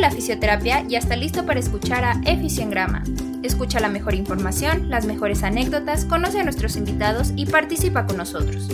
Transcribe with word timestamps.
la 0.00 0.10
fisioterapia 0.10 0.82
ya 0.88 0.98
está 0.98 1.14
listo 1.14 1.44
para 1.44 1.60
escuchar 1.60 2.04
a 2.04 2.20
Eficiengrama. 2.24 3.04
Escucha 3.42 3.80
la 3.80 3.88
mejor 3.88 4.14
información, 4.14 4.88
las 4.88 5.04
mejores 5.04 5.42
anécdotas, 5.42 6.06
conoce 6.06 6.40
a 6.40 6.44
nuestros 6.44 6.76
invitados 6.76 7.32
y 7.36 7.46
participa 7.46 8.06
con 8.06 8.16
nosotros. 8.16 8.68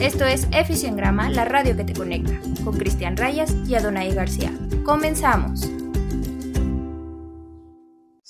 Esto 0.00 0.24
es 0.24 0.48
Eficiengrama, 0.50 1.30
la 1.30 1.44
radio 1.44 1.76
que 1.76 1.84
te 1.84 1.92
conecta, 1.92 2.34
con 2.64 2.76
Cristian 2.76 3.16
Rayas 3.16 3.54
y 3.66 3.76
Adonai 3.76 4.12
García. 4.12 4.52
Comenzamos. 4.84 5.81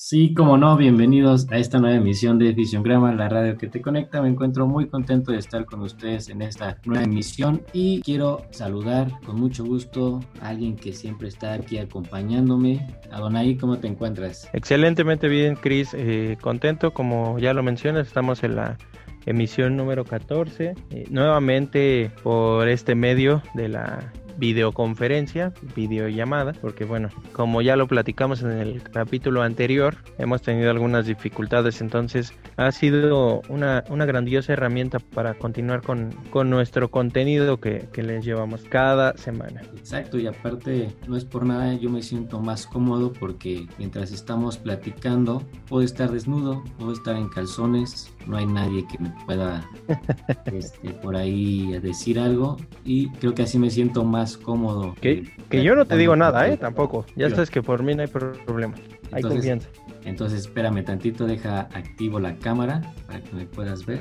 Sí, 0.05 0.35
como 0.35 0.59
no, 0.59 0.77
bienvenidos 0.77 1.47
a 1.53 1.59
esta 1.59 1.79
nueva 1.79 1.95
emisión 1.95 2.37
de 2.37 2.57
Grama, 2.83 3.15
la 3.15 3.29
radio 3.29 3.57
que 3.57 3.69
te 3.69 3.81
conecta. 3.81 4.21
Me 4.21 4.31
encuentro 4.31 4.67
muy 4.67 4.89
contento 4.89 5.31
de 5.31 5.39
estar 5.39 5.65
con 5.65 5.81
ustedes 5.81 6.29
en 6.29 6.43
esta 6.43 6.77
nueva 6.85 7.05
emisión 7.05 7.63
y 7.73 8.03
quiero 8.03 8.43
saludar 8.51 9.13
con 9.25 9.37
mucho 9.37 9.65
gusto 9.65 10.19
a 10.41 10.49
alguien 10.49 10.75
que 10.75 10.93
siempre 10.93 11.29
está 11.29 11.53
aquí 11.53 11.79
acompañándome. 11.79 12.85
Adonai, 13.13 13.57
¿cómo 13.57 13.79
te 13.79 13.87
encuentras? 13.87 14.51
Excelentemente 14.53 15.29
bien, 15.29 15.55
Cris. 15.55 15.95
Eh, 15.95 16.37
contento, 16.41 16.93
como 16.93 17.39
ya 17.39 17.55
lo 17.55 17.63
mencionas, 17.63 18.09
estamos 18.09 18.43
en 18.43 18.57
la 18.57 18.79
emisión 19.25 19.77
número 19.77 20.05
14. 20.05 20.75
Eh, 20.91 21.05
nuevamente 21.11 22.11
por 22.25 22.69
este 22.69 22.97
medio 22.97 23.41
de 23.55 23.69
la 23.69 24.13
videoconferencia, 24.37 25.53
videollamada, 25.75 26.53
porque 26.55 26.85
bueno, 26.85 27.09
como 27.33 27.63
ya 27.63 27.77
lo 27.77 27.87
platicamos 27.87 28.43
en 28.43 28.53
el 28.53 28.83
capítulo 28.83 29.43
anterior, 29.43 29.97
hemos 30.19 30.43
tenido 30.43 30.71
algunas 30.71 31.07
dificultades, 31.07 31.81
entonces 31.81 32.33
ha 32.57 32.71
sido 32.73 33.43
una, 33.49 33.85
una 33.89 34.05
grandiosa 34.05 34.53
herramienta 34.53 34.99
para 34.99 35.35
continuar 35.35 35.83
con, 35.83 36.13
con 36.31 36.51
nuestro 36.51 36.91
contenido 36.91 37.59
que, 37.61 37.89
que, 37.93 38.03
les 38.03 38.25
llevamos 38.25 38.65
cada 38.69 39.17
semana. 39.17 39.63
Exacto, 39.77 40.19
y 40.19 40.27
aparte 40.27 40.95
no 41.07 41.17
es 41.17 41.25
por 41.25 41.45
nada, 41.45 41.75
yo 41.75 41.91
me 41.91 42.03
siento 42.03 42.41
más 42.41 42.67
cómodo 42.67 43.13
porque 43.13 43.67
mientras 43.79 44.13
estamos 44.13 44.59
platicando, 44.59 45.43
puedo 45.69 45.83
estar 45.85 46.11
desnudo, 46.11 46.63
puedo 46.79 46.93
estar 46.93 47.17
en 47.17 47.29
calzones, 47.29 48.12
no 48.27 48.37
hay 48.37 48.47
nadie 48.47 48.87
que 48.87 48.99
me 48.99 49.11
pueda 49.25 49.69
este, 50.47 50.91
por 50.91 51.17
ahí 51.17 51.79
decir 51.81 52.19
algo 52.19 52.57
y 52.85 53.09
creo 53.11 53.35
que 53.35 53.43
así 53.43 53.59
me 53.59 53.71
siento 53.71 54.05
más 54.05 54.37
cómodo. 54.37 54.95
Que, 55.01 55.25
que 55.49 55.63
yo 55.63 55.75
no 55.75 55.85
te 55.85 55.97
digo 55.97 56.17
nada, 56.17 56.49
¿eh? 56.49 56.57
Tampoco. 56.57 57.05
Ya 57.17 57.31
sabes 57.31 57.51
que 57.51 57.63
por 57.63 57.83
mí 57.83 57.95
no 57.95 58.03
hay 58.03 58.09
problema. 58.09 58.75
Hay 59.13 59.23
confianza. 59.23 59.69
Entonces, 60.05 60.41
espérame 60.41 60.85
tantito, 60.85 61.27
deja 61.27 61.61
activo 61.73 62.19
la 62.19 62.37
cámara 62.37 62.81
para 63.07 63.21
que 63.21 63.37
me 63.37 63.47
puedas 63.47 63.87
ver. 63.87 64.01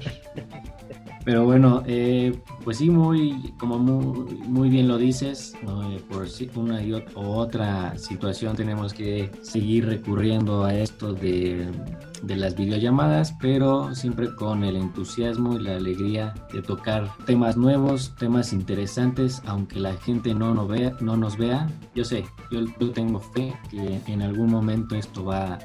Pero 1.24 1.46
bueno, 1.46 1.84
eh, 1.86 2.34
pues 2.64 2.78
sí, 2.78 2.90
muy, 2.90 3.54
como 3.60 3.78
muy, 3.78 4.36
muy 4.48 4.70
bien 4.70 4.88
lo 4.88 4.98
dices, 4.98 5.54
¿no? 5.62 5.92
Eh, 5.92 6.02
por 6.10 6.28
una 6.56 6.82
y 6.82 6.94
otra 7.16 7.96
situación 7.98 8.56
tenemos 8.56 8.94
que 8.94 9.30
seguir 9.44 9.86
recurriendo 9.86 10.64
a 10.64 10.74
esto 10.74 11.14
de, 11.14 11.68
de, 12.22 12.36
las 12.36 12.56
videollamadas, 12.56 13.36
pero 13.40 13.94
siempre 13.96 14.34
con 14.36 14.64
el 14.64 14.76
entusiasmo 14.76 15.58
y 15.58 15.64
la 15.64 15.76
alegría 15.76 16.34
de 16.52 16.62
tocar 16.62 17.10
temas 17.26 17.58
nuevos, 17.58 18.16
temas 18.18 18.54
interesantes, 18.54 19.42
aunque 19.46 19.80
la 19.80 19.94
gente 19.94 20.34
no 20.34 20.54
nos 20.54 20.68
vea, 20.68 20.96
no 21.00 21.18
nos 21.18 21.38
vea. 21.38 21.70
Yo 21.96 22.04
sé, 22.06 22.26
yo, 22.52 22.92
tengo 22.92 23.20
fe 23.20 23.54
que 23.70 24.02
en 24.08 24.22
algún 24.22 24.50
momento 24.50 24.96
esto 24.96 25.26
va 25.26 25.60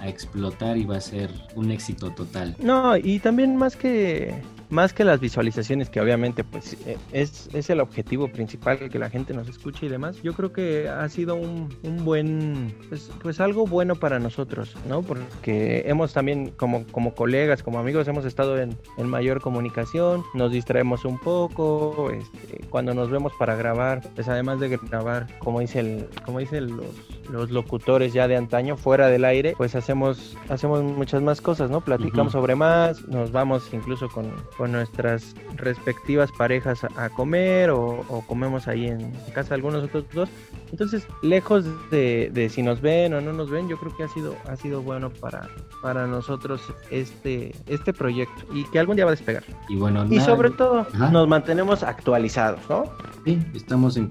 a 0.00 0.08
explotar 0.08 0.76
y 0.76 0.84
va 0.84 0.96
a 0.96 1.00
ser 1.00 1.30
un 1.54 1.70
éxito 1.70 2.10
total. 2.10 2.56
No, 2.62 2.96
y 2.96 3.18
también 3.18 3.56
más 3.56 3.76
que 3.76 4.42
más 4.70 4.92
que 4.92 5.04
las 5.04 5.20
visualizaciones, 5.20 5.90
que 5.90 6.00
obviamente 6.00 6.44
pues 6.44 6.74
eh, 6.86 6.96
es, 7.12 7.48
es, 7.52 7.70
el 7.70 7.80
objetivo 7.80 8.28
principal, 8.28 8.88
que 8.88 8.98
la 8.98 9.10
gente 9.10 9.34
nos 9.34 9.48
escuche 9.48 9.86
y 9.86 9.88
demás, 9.88 10.22
yo 10.22 10.32
creo 10.34 10.52
que 10.52 10.88
ha 10.88 11.08
sido 11.08 11.34
un, 11.34 11.74
un 11.82 12.04
buen, 12.04 12.74
pues, 12.88 13.10
pues, 13.22 13.40
algo 13.40 13.66
bueno 13.66 13.96
para 13.96 14.18
nosotros, 14.18 14.76
¿no? 14.88 15.02
Porque 15.02 15.82
hemos 15.86 16.12
también, 16.12 16.50
como, 16.50 16.86
como 16.86 17.14
colegas, 17.14 17.62
como 17.62 17.78
amigos, 17.78 18.06
hemos 18.08 18.24
estado 18.24 18.58
en, 18.58 18.76
en 18.96 19.08
mayor 19.08 19.40
comunicación, 19.40 20.24
nos 20.34 20.52
distraemos 20.52 21.04
un 21.04 21.18
poco, 21.18 22.10
este, 22.10 22.64
cuando 22.68 22.94
nos 22.94 23.10
vemos 23.10 23.32
para 23.38 23.56
grabar, 23.56 24.02
pues 24.14 24.28
además 24.28 24.60
de 24.60 24.78
grabar, 24.78 25.26
como 25.38 25.60
dice 25.60 25.80
el, 25.80 26.08
como 26.24 26.38
dicen 26.38 26.76
los, 26.76 26.86
los 27.30 27.50
locutores 27.50 28.12
ya 28.12 28.28
de 28.28 28.36
antaño, 28.36 28.76
fuera 28.76 29.08
del 29.08 29.24
aire, 29.24 29.54
pues 29.56 29.74
hacemos, 29.74 30.36
hacemos 30.48 30.82
muchas 30.82 31.22
más 31.22 31.40
cosas, 31.40 31.70
¿no? 31.70 31.80
Platicamos 31.80 32.32
sobre 32.32 32.54
más, 32.54 33.06
nos 33.08 33.32
vamos 33.32 33.68
incluso 33.72 34.08
con 34.08 34.32
con 34.60 34.72
nuestras 34.72 35.34
respectivas 35.56 36.30
parejas 36.36 36.84
a, 36.84 37.08
comer 37.08 37.70
o, 37.70 38.04
comemos 38.26 38.68
ahí 38.68 38.88
en 38.88 39.10
casa 39.32 39.48
de 39.48 39.54
algunos 39.54 39.84
otros 39.84 40.04
dos. 40.12 40.28
Entonces, 40.70 41.06
lejos 41.22 41.64
de, 41.90 42.50
si 42.52 42.62
nos 42.62 42.82
ven 42.82 43.14
o 43.14 43.22
no 43.22 43.32
nos 43.32 43.48
ven, 43.48 43.70
yo 43.70 43.78
creo 43.78 43.96
que 43.96 44.02
ha 44.02 44.08
sido, 44.08 44.36
ha 44.46 44.56
sido 44.56 44.82
bueno 44.82 45.08
para, 45.08 45.48
para 45.80 46.06
nosotros 46.06 46.60
este, 46.90 47.54
este 47.68 47.94
proyecto 47.94 48.44
y 48.52 48.64
que 48.64 48.78
algún 48.78 48.96
día 48.96 49.06
va 49.06 49.12
a 49.12 49.14
despegar. 49.14 49.44
Y 49.70 49.76
bueno, 49.76 50.04
y 50.10 50.20
sobre 50.20 50.50
todo 50.50 50.86
nos 51.10 51.26
mantenemos 51.26 51.82
actualizados, 51.82 52.60
¿no? 52.68 52.84
Sí, 53.24 53.38
estamos 53.54 53.96
en, 53.96 54.10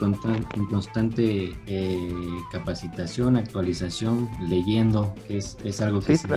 en 0.55 0.65
constante 0.65 1.55
eh, 1.67 2.13
capacitación, 2.51 3.37
actualización, 3.37 4.27
leyendo, 4.49 5.13
que 5.27 5.37
es, 5.37 5.59
es 5.63 5.79
algo 5.79 5.99
que 5.99 6.17
se 6.17 6.27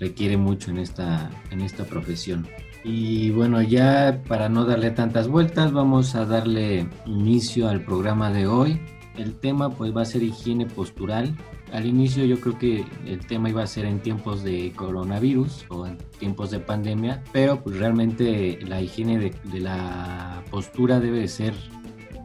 requiere 0.00 0.36
mucho 0.36 0.72
en 0.72 0.78
esta, 0.78 1.30
en 1.52 1.60
esta 1.60 1.84
profesión. 1.84 2.48
Y 2.82 3.30
bueno, 3.30 3.60
ya 3.60 4.22
para 4.26 4.48
no 4.48 4.64
darle 4.64 4.90
tantas 4.90 5.28
vueltas, 5.28 5.72
vamos 5.72 6.14
a 6.14 6.24
darle 6.24 6.86
inicio 7.06 7.68
al 7.68 7.84
programa 7.84 8.30
de 8.30 8.46
hoy. 8.46 8.80
El 9.16 9.34
tema 9.34 9.70
pues 9.70 9.94
va 9.94 10.02
a 10.02 10.06
ser 10.06 10.22
higiene 10.22 10.66
postural. 10.66 11.36
Al 11.72 11.86
inicio 11.86 12.24
yo 12.24 12.40
creo 12.40 12.58
que 12.58 12.84
el 13.06 13.24
tema 13.26 13.50
iba 13.50 13.62
a 13.62 13.66
ser 13.66 13.84
en 13.84 14.00
tiempos 14.00 14.42
de 14.42 14.72
coronavirus 14.74 15.66
o 15.68 15.86
en 15.86 15.98
tiempos 16.18 16.50
de 16.50 16.58
pandemia, 16.58 17.22
pero 17.32 17.62
pues 17.62 17.78
realmente 17.78 18.58
la 18.66 18.80
higiene 18.80 19.18
de, 19.18 19.60
la 19.60 20.42
postura 20.50 20.98
debe 21.00 21.28
ser 21.28 21.54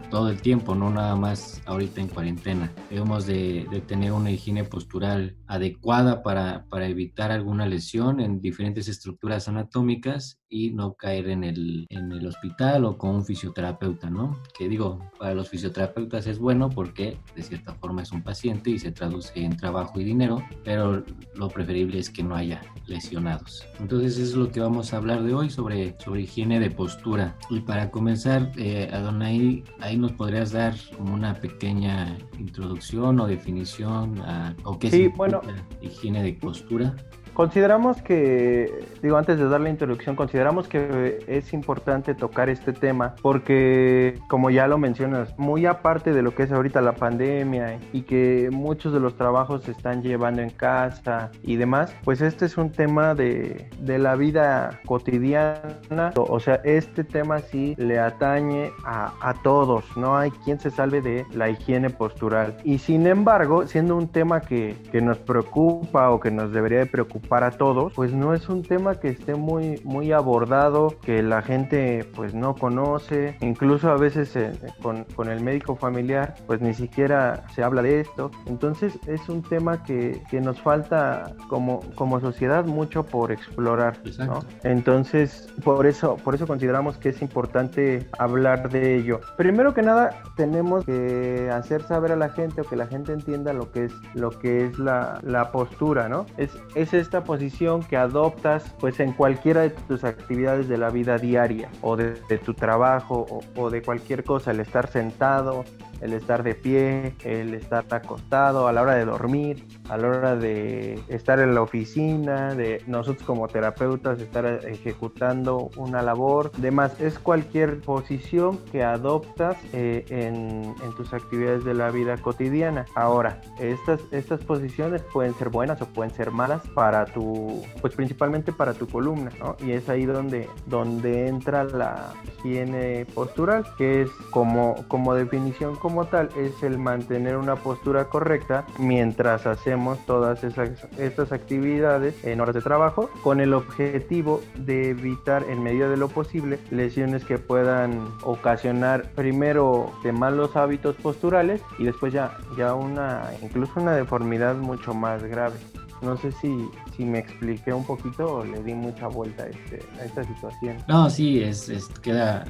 todo 0.09 0.29
el 0.29 0.41
tiempo, 0.41 0.73
no 0.73 0.89
nada 0.89 1.15
más 1.15 1.61
ahorita 1.65 2.01
en 2.01 2.07
cuarentena. 2.07 2.71
Debemos 2.89 3.25
de, 3.27 3.67
tener 3.87 4.13
una 4.13 4.31
higiene 4.31 4.63
postural 4.63 5.35
adecuada 5.47 6.23
para, 6.23 6.65
para, 6.69 6.87
evitar 6.87 7.31
alguna 7.31 7.65
lesión 7.65 8.19
en 8.19 8.41
diferentes 8.41 8.87
estructuras 8.87 9.47
anatómicas 9.47 10.39
y 10.49 10.71
no 10.71 10.93
caer 10.93 11.29
en 11.29 11.43
el, 11.43 11.85
en 11.89 12.11
el 12.11 12.27
hospital 12.27 12.85
o 12.85 12.97
con 12.97 13.15
un 13.15 13.25
fisioterapeuta, 13.25 14.09
¿no? 14.09 14.39
Que 14.57 14.69
digo, 14.69 14.99
para 15.19 15.33
los 15.33 15.49
fisioterapeutas 15.49 16.27
es 16.27 16.39
bueno 16.39 16.69
porque 16.69 17.17
de 17.35 17.43
cierta 17.43 17.73
forma 17.73 18.03
es 18.03 18.11
un 18.11 18.23
paciente 18.23 18.69
y 18.69 18.79
se 18.79 18.91
traduce 18.91 19.31
en 19.35 19.57
trabajo 19.57 19.99
y 19.99 20.03
dinero, 20.03 20.43
pero 20.63 21.03
lo 21.35 21.49
preferible 21.49 21.99
es 21.99 22.09
que 22.09 22.23
no 22.23 22.35
haya 22.35 22.61
lesionados. 22.87 23.65
Entonces 23.79 24.17
eso 24.17 24.23
es 24.23 24.35
lo 24.35 24.51
que 24.51 24.59
vamos 24.59 24.93
a 24.93 24.97
hablar 24.97 25.23
de 25.23 25.33
hoy 25.33 25.49
sobre, 25.49 25.95
sobre 25.99 26.21
higiene 26.21 26.59
de 26.59 26.71
postura. 26.71 27.37
Y 27.49 27.61
para 27.61 27.91
comenzar, 27.91 28.51
eh, 28.57 28.89
Adonai, 28.93 29.63
ahí 29.79 29.97
nos 29.97 30.13
podrías 30.13 30.51
dar 30.51 30.75
una 30.99 31.33
pequeña 31.35 32.17
introducción 32.39 33.19
o 33.19 33.27
definición 33.27 34.19
a, 34.21 34.55
o 34.63 34.77
qué 34.79 34.89
sí, 34.89 35.07
bueno, 35.07 35.34
higiene 35.81 36.23
de 36.23 36.33
postura. 36.33 36.95
Consideramos 37.35 38.01
que, 38.01 38.85
digo, 39.03 39.17
antes 39.17 39.37
de 39.37 39.49
dar 39.49 39.59
la 39.59 39.69
introducción, 39.69 40.15
consideramos 40.15 40.69
que 40.69 41.19
es 41.27 41.51
importante 41.51 42.15
tocar 42.15 42.49
este 42.49 42.71
tema 42.71 43.15
porque, 43.21 44.17
como 44.29 44.49
ya 44.49 44.67
lo 44.67 44.77
mencionas, 44.77 45.37
muy 45.37 45.65
aparte 45.65 46.13
de 46.13 46.21
lo 46.21 46.33
que 46.33 46.43
es 46.43 46.51
ahorita 46.53 46.79
la 46.79 46.93
pandemia 46.93 47.77
y 47.91 48.03
que 48.03 48.47
muchos 48.53 48.93
de 48.93 49.01
los 49.01 49.17
trabajos 49.17 49.63
se 49.63 49.71
están 49.71 50.01
llevando 50.01 50.41
en 50.41 50.49
casa 50.49 51.29
y 51.43 51.57
demás, 51.57 51.93
pues 52.05 52.21
este 52.21 52.45
es 52.45 52.57
un 52.57 52.71
tema 52.71 53.13
de, 53.15 53.69
de 53.79 53.99
la 53.99 54.15
vida 54.15 54.79
cotidiana. 54.85 56.13
O 56.15 56.39
sea, 56.39 56.61
este 56.63 57.03
tema 57.03 57.39
sí 57.39 57.75
le 57.77 57.99
atañe 57.99 58.71
a, 58.85 59.11
a 59.19 59.33
todos, 59.43 59.83
no 59.97 60.17
hay 60.17 60.31
quien 60.31 60.57
se 60.57 60.71
salve 60.71 61.01
de 61.01 61.25
la 61.33 61.49
higiene 61.49 61.89
postural. 61.89 62.55
Y 62.63 62.77
sin 62.77 63.07
embargo, 63.07 63.67
siendo 63.67 63.97
un 63.97 64.07
tema 64.07 64.39
que, 64.39 64.77
que 64.89 65.01
nos 65.01 65.17
preocupa 65.17 66.11
o 66.11 66.21
que 66.21 66.31
nos 66.31 66.53
debería 66.53 66.79
de 66.79 66.85
preocupar, 66.85 67.24
para 67.27 67.51
todos, 67.51 67.93
pues 67.93 68.13
no 68.13 68.33
es 68.33 68.49
un 68.49 68.63
tema 68.63 68.95
que 68.95 69.09
esté 69.09 69.35
muy, 69.35 69.81
muy 69.83 70.11
abordado, 70.11 70.95
que 71.01 71.21
la 71.21 71.41
gente 71.41 72.05
pues 72.15 72.33
no 72.33 72.55
conoce, 72.55 73.37
incluso 73.41 73.89
a 73.89 73.97
veces 73.97 74.35
eh, 74.35 74.53
con, 74.81 75.03
con, 75.15 75.29
el 75.29 75.41
médico 75.41 75.75
familiar 75.75 76.35
pues 76.47 76.61
ni 76.61 76.73
siquiera 76.73 77.43
se 77.53 77.63
habla 77.63 77.81
de 77.81 78.01
esto, 78.01 78.31
entonces 78.45 78.97
es 79.07 79.27
un 79.29 79.41
tema 79.41 79.83
que, 79.83 80.21
que 80.29 80.39
nos 80.41 80.61
falta 80.61 81.33
como, 81.49 81.81
como 81.95 82.19
sociedad 82.19 82.65
mucho 82.65 83.03
por 83.03 83.31
explorar, 83.31 83.97
¿no? 84.19 84.39
Entonces 84.63 85.47
por 85.63 85.85
eso, 85.85 86.17
por 86.17 86.35
eso 86.35 86.47
consideramos 86.47 86.97
que 86.97 87.09
es 87.09 87.21
importante 87.21 88.07
hablar 88.17 88.69
de 88.69 88.95
ello. 88.95 89.21
Primero 89.37 89.73
que 89.73 89.81
nada 89.81 90.23
tenemos 90.35 90.85
que 90.85 91.49
hacer 91.51 91.83
saber 91.83 92.11
a 92.11 92.15
la 92.15 92.29
gente 92.29 92.61
o 92.61 92.63
que 92.63 92.75
la 92.75 92.87
gente 92.87 93.13
entienda 93.13 93.53
lo 93.53 93.71
que 93.71 93.85
es, 93.85 93.93
lo 94.13 94.31
que 94.31 94.65
es 94.65 94.79
la, 94.79 95.19
la 95.23 95.51
postura, 95.51 96.09
¿no? 96.09 96.25
Es, 96.37 96.51
es 96.75 96.93
esta 96.93 97.14
posición 97.23 97.83
que 97.83 97.97
adoptas 97.97 98.75
pues 98.79 98.99
en 98.99 99.13
cualquiera 99.13 99.61
de 99.61 99.69
tus 99.69 100.03
actividades 100.03 100.67
de 100.67 100.77
la 100.77 100.89
vida 100.89 101.17
diaria 101.17 101.69
o 101.81 101.95
de, 101.95 102.15
tu 102.43 102.53
trabajo 102.53 103.25
o, 103.55 103.69
de 103.69 103.81
cualquier 103.81 104.23
cosa, 104.23 104.51
el 104.51 104.59
estar 104.59 104.87
sentado, 104.87 105.65
el 106.01 106.13
estar 106.13 106.43
de 106.43 106.55
pie, 106.55 107.15
el 107.23 107.53
estar 107.53 107.85
acostado, 107.89 108.67
a 108.67 108.73
la 108.73 108.81
hora 108.81 108.95
de 108.95 109.05
dormir, 109.05 109.65
a 109.89 109.97
la 109.97 110.07
hora 110.07 110.35
de 110.35 110.99
estar 111.07 111.39
en 111.39 111.55
la 111.55 111.61
oficina, 111.61 112.53
de 112.55 112.81
nosotros 112.87 113.25
como 113.25 113.47
terapeutas 113.47 114.19
estar 114.19 114.45
ejecutando 114.45 115.69
una 115.77 116.01
labor, 116.01 116.51
demás, 116.57 116.99
es 116.99 117.19
cualquier 117.19 117.81
posición 117.81 118.59
que 118.71 118.83
adoptas 118.83 119.57
eh, 119.73 120.05
en, 120.09 120.75
en, 120.83 120.95
tus 120.95 121.13
actividades 121.13 121.63
de 121.65 121.73
la 121.73 121.89
vida 121.91 122.17
cotidiana. 122.17 122.85
Ahora, 122.95 123.41
estas, 123.59 124.01
estas 124.11 124.43
posiciones 124.43 125.01
pueden 125.13 125.33
ser 125.35 125.49
buenas 125.49 125.81
o 125.81 125.87
pueden 125.87 126.13
ser 126.13 126.31
malas 126.31 126.61
para 126.73 127.05
tu, 127.05 127.63
pues 127.81 127.95
principalmente 127.95 128.51
para 128.51 128.73
tu 128.73 128.87
columna, 128.87 129.31
¿no? 129.39 129.55
Y 129.59 129.71
es 129.71 129.89
ahí 129.89 130.05
donde, 130.05 130.49
donde 130.67 131.27
entra 131.27 131.63
la 131.63 132.13
higiene 132.23 133.05
postural, 133.13 133.65
que 133.77 134.03
es 134.03 134.09
como, 134.31 134.75
como 134.87 135.13
definición 135.13 135.75
como 135.85 136.05
tal, 136.05 136.29
es 136.35 136.63
el 136.63 136.79
mantener 136.79 137.37
una 137.37 137.57
postura 137.57 138.05
correcta 138.05 138.65
mientras 138.79 139.45
hacemos 139.45 140.03
todas 140.07 140.43
esas, 140.43 140.71
estas 140.97 141.31
actividades 141.31 142.25
en 142.25 142.41
horas 142.41 142.55
de 142.55 142.61
trabajo 142.61 143.11
con 143.21 143.39
el 143.39 143.53
objetivo 143.53 144.41
de 144.55 144.89
evitar 144.89 145.43
en 145.47 145.61
medida 145.61 145.87
de 145.87 145.97
lo 145.97 146.07
posible 146.07 146.57
lesiones 146.71 147.23
que 147.23 147.37
puedan 147.37 148.03
ocasionar 148.23 149.11
primero 149.11 149.91
de 150.03 150.11
malos 150.11 150.55
hábitos 150.55 150.95
posturales 150.95 151.61
y 151.77 151.83
después 151.83 152.11
ya, 152.11 152.35
ya 152.57 152.73
una, 152.73 153.29
incluso 153.43 153.79
una 153.79 153.95
deformidad 153.95 154.55
mucho 154.55 154.95
más 154.95 155.21
grave. 155.21 155.57
No 156.05 156.15
sé 156.17 156.31
si, 156.33 156.69
si 156.95 157.03
me 157.03 157.17
expliqué 157.19 157.73
un 157.73 157.83
poquito 157.83 158.35
o 158.35 158.45
le 158.45 158.61
di 158.61 158.75
mucha 158.75 159.07
vuelta 159.07 159.43
a, 159.43 159.47
este, 159.47 159.79
a 159.99 160.05
esta 160.05 160.23
situación. 160.23 160.77
No, 160.87 161.09
sí, 161.09 161.41
es, 161.41 161.67
queda 162.03 162.45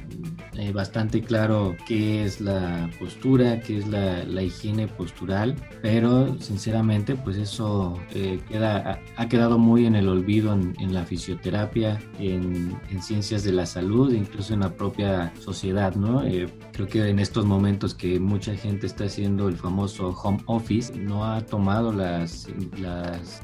eh, 0.54 0.72
bastante 0.72 1.22
claro 1.22 1.74
qué 1.86 2.24
es 2.24 2.42
la 2.42 2.90
postura, 2.98 3.60
qué 3.60 3.78
es 3.78 3.88
la, 3.88 4.24
la 4.24 4.42
higiene 4.42 4.88
postural, 4.88 5.56
pero 5.80 6.38
sinceramente 6.38 7.14
pues 7.14 7.38
eso 7.38 7.98
eh, 8.14 8.38
queda, 8.46 9.00
ha, 9.16 9.28
quedado 9.28 9.58
muy 9.58 9.86
en 9.86 9.94
el 9.94 10.08
olvido 10.08 10.52
en, 10.52 10.92
la 10.92 11.04
fisioterapia, 11.04 11.98
en, 12.18 12.78
en, 12.90 13.02
ciencias 13.02 13.42
de 13.42 13.52
la 13.52 13.64
salud, 13.64 14.12
incluso 14.12 14.52
en 14.52 14.60
la 14.60 14.74
propia 14.74 15.32
sociedad, 15.40 15.94
¿no? 15.94 16.24
Eh, 16.24 16.46
creo 16.72 16.86
que 16.86 17.08
en 17.08 17.18
estos 17.18 17.46
momentos 17.46 17.94
que 17.94 18.20
mucha 18.20 18.54
gente 18.54 18.86
está 18.86 19.04
haciendo 19.04 19.48
el 19.48 19.56
famoso 19.56 20.10
home 20.10 20.42
office, 20.46 20.94
no 20.94 21.24
ha 21.24 21.40
tomado 21.40 21.92
las 21.92 22.48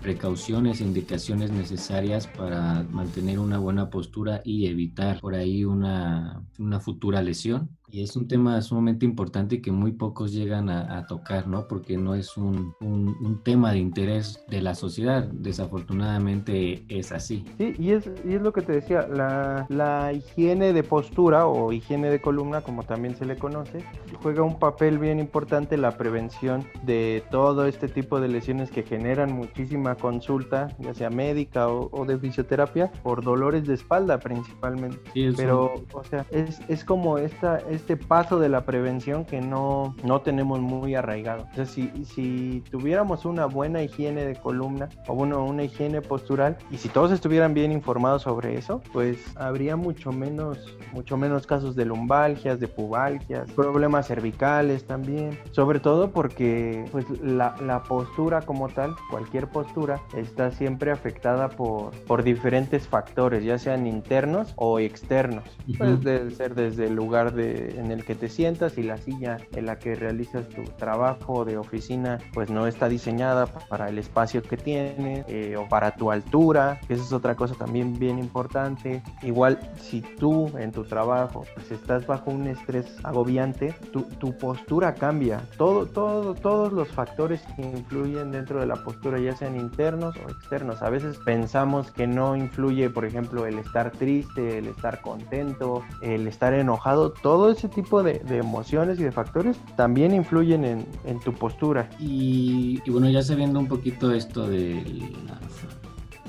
precauciones 0.02 0.81
y 0.81 0.84
indicaciones 0.84 1.50
necesarias 1.52 2.26
para 2.26 2.84
mantener 2.90 3.38
una 3.38 3.58
buena 3.58 3.88
postura 3.88 4.43
y 4.44 4.66
evitar 4.66 5.20
por 5.20 5.34
ahí 5.34 5.64
una, 5.64 6.43
una 6.58 6.81
futura 6.81 7.22
lesión. 7.22 7.70
Y 7.93 8.03
es 8.03 8.17
un 8.17 8.27
tema 8.27 8.59
sumamente 8.62 9.05
importante 9.05 9.61
que 9.61 9.71
muy 9.71 9.93
pocos 9.93 10.33
llegan 10.33 10.71
a, 10.71 11.06
tocar, 11.06 11.47
¿no? 11.47 11.69
Porque 11.69 11.99
no 11.99 12.15
es 12.15 12.39
un, 12.39 12.75
un, 12.81 13.43
tema 13.44 13.73
de 13.73 13.81
interés 13.81 14.43
de 14.49 14.62
la 14.62 14.75
sociedad. 14.75 15.25
Desafortunadamente 15.25 16.87
es 16.89 17.12
así. 17.12 17.44
Sí, 17.59 17.75
y 17.79 17.91
es, 17.91 18.09
y 18.25 18.35
es 18.35 18.41
lo 18.41 18.55
que 18.55 18.62
te 18.62 18.73
decía, 18.73 19.06
la, 19.06 19.67
la 19.69 20.11
higiene 20.15 20.73
de 20.73 20.83
postura 20.83 21.47
o 21.47 21.71
higiene 21.71 22.09
de 22.09 22.23
columna, 22.23 22.62
como 22.62 22.85
también 22.85 23.15
se 23.15 23.27
le 23.27 23.37
conoce, 23.37 23.85
juega 24.23 24.43
un 24.43 24.59
papel 24.59 24.99
bien 24.99 25.19
importante 25.19 25.75
en 25.75 25.83
la 25.83 25.99
prevención 25.99 26.65
de 26.85 27.23
todo 27.31 27.67
este 27.67 27.88
tipo 27.88 28.21
de 28.21 28.29
lesiones 28.29 28.71
que 28.71 28.85
generan 28.85 29.35
muchísima 29.35 29.97
consulta, 29.97 30.75
ya 30.79 30.95
sea 30.95 31.11
médica 31.11 31.69
o, 31.69 32.06
de 32.06 32.19
fisioterapia, 32.19 32.91
por 33.03 33.23
dolores 33.23 33.67
de 33.67 33.75
espalda 33.75 34.19
principalmente. 34.19 34.99
Pero, 35.37 35.75
o 35.93 36.05
sea, 36.05 36.25
es, 36.31 36.59
es 36.69 36.85
como 36.85 37.19
esta 37.19 37.59
este 37.82 37.96
paso 37.96 38.38
de 38.38 38.49
la 38.49 38.64
prevención 38.64 39.25
que 39.25 39.40
no, 39.40 39.96
no 40.05 40.20
tenemos 40.20 40.61
muy 40.61 40.94
arraigado. 40.94 41.49
O 41.50 41.55
sea, 41.56 41.67
si, 41.67 41.90
si 42.05 42.62
tuviéramos 42.70 43.25
una 43.25 43.46
buena 43.46 43.82
higiene 43.82 44.25
de 44.25 44.37
columna 44.37 44.88
o 45.08 45.17
bueno, 45.17 45.44
una 45.44 45.64
higiene 45.64 46.00
postural 46.00 46.56
y 46.70 46.76
si 46.76 46.88
todos 46.88 47.11
estuvieran 47.11 47.55
bien 47.55 47.73
informados 47.73 48.23
sobre 48.23 48.56
eso, 48.56 48.81
pues 48.93 49.19
habría 49.37 49.75
mucho 49.75 50.12
menos, 50.12 50.76
mucho 50.93 51.17
menos 51.17 51.44
casos 51.44 51.75
de 51.75 51.84
lumbalgias, 51.84 52.61
de 52.61 52.69
pubalgias, 52.69 53.50
problemas 53.50 54.06
cervicales 54.06 54.85
también. 54.85 55.37
Sobre 55.50 55.81
todo 55.81 56.12
porque 56.12 56.85
pues 56.93 57.05
la, 57.20 57.56
la 57.67 57.82
postura 57.82 58.43
como 58.43 58.69
tal, 58.69 58.94
cualquier 59.11 59.49
postura, 59.49 60.00
está 60.17 60.52
siempre 60.52 60.93
afectada 60.93 61.49
por, 61.49 61.90
por 62.06 62.23
diferentes 62.23 62.87
factores, 62.87 63.43
ya 63.43 63.58
sean 63.58 63.88
internos 63.88 64.52
o 64.55 64.78
externos. 64.78 65.43
Puede 65.76 66.31
ser 66.31 66.55
desde 66.55 66.87
el 66.87 66.94
lugar 66.94 67.35
de 67.35 67.72
en 67.77 67.91
el 67.91 68.05
que 68.05 68.15
te 68.15 68.29
sientas 68.29 68.79
y 68.79 68.83
la 68.83 68.97
silla 68.97 69.39
en 69.53 69.67
la 69.67 69.79
que 69.79 69.95
realizas 69.95 70.49
tu 70.49 70.63
trabajo 70.63 71.45
de 71.45 71.59
oficina 71.59 72.19
pues 72.33 72.51
no 72.51 72.67
está 72.67 72.89
diseñada 72.89 73.47
para 73.47 73.89
el 73.89 73.99
espacio 73.99 74.43
que 74.43 74.57
tienes 74.57 75.25
eh, 75.29 75.57
o 75.57 75.69
para 75.69 75.95
tu 75.95 76.11
altura, 76.11 76.81
que 76.87 76.95
esa 76.95 77.05
es 77.05 77.13
otra 77.13 77.35
cosa 77.35 77.55
también 77.55 77.99
bien 77.99 78.19
importante. 78.19 79.03
Igual 79.23 79.59
si 79.77 80.01
tú 80.01 80.51
en 80.59 80.73
tu 80.73 80.85
trabajo 80.85 81.45
pues 81.55 81.71
estás 81.71 82.07
bajo 82.07 82.31
un 82.31 82.47
estrés 82.47 82.87
agobiante, 83.03 83.75
tu, 83.93 84.03
tu 84.03 84.37
postura 84.37 84.95
cambia. 84.95 85.43
Todo, 85.57 85.87
todo, 85.87 86.35
todos 86.35 86.73
los 86.73 86.89
factores 86.89 87.43
que 87.57 87.63
influyen 87.63 88.33
dentro 88.33 88.61
de 88.61 88.67
la 88.67 88.77
postura, 88.77 89.19
ya 89.19 89.35
sean 89.37 89.57
internos 89.57 90.17
o 90.17 90.31
externos. 90.31 90.83
A 90.83 90.91
veces 90.91 91.19
pensamos 91.25 91.91
que 91.91 92.07
no 92.07 92.37
influye, 92.37 92.91
por 92.91 93.05
ejemplo, 93.05 93.47
el 93.47 93.59
estar 93.59 93.91
triste, 93.91 94.59
el 94.59 94.67
estar 94.67 95.01
contento, 95.01 95.83
el 96.01 96.27
estar 96.27 96.55
enojado. 96.55 97.13
Todo 97.13 97.51
ese 97.62 97.69
tipo 97.69 98.03
de, 98.03 98.20
emociones 98.29 98.99
y 98.99 99.05
de 99.05 99.12
factores 99.12 99.56
también 99.76 100.12
influyen 100.12 100.64
en, 100.64 101.20
tu 101.20 101.32
postura. 101.32 101.88
Y, 102.00 102.81
bueno, 102.91 103.09
ya 103.09 103.23
sabiendo 103.23 103.61
un 103.61 103.69
poquito 103.69 104.12
esto 104.12 104.49
de 104.49 104.82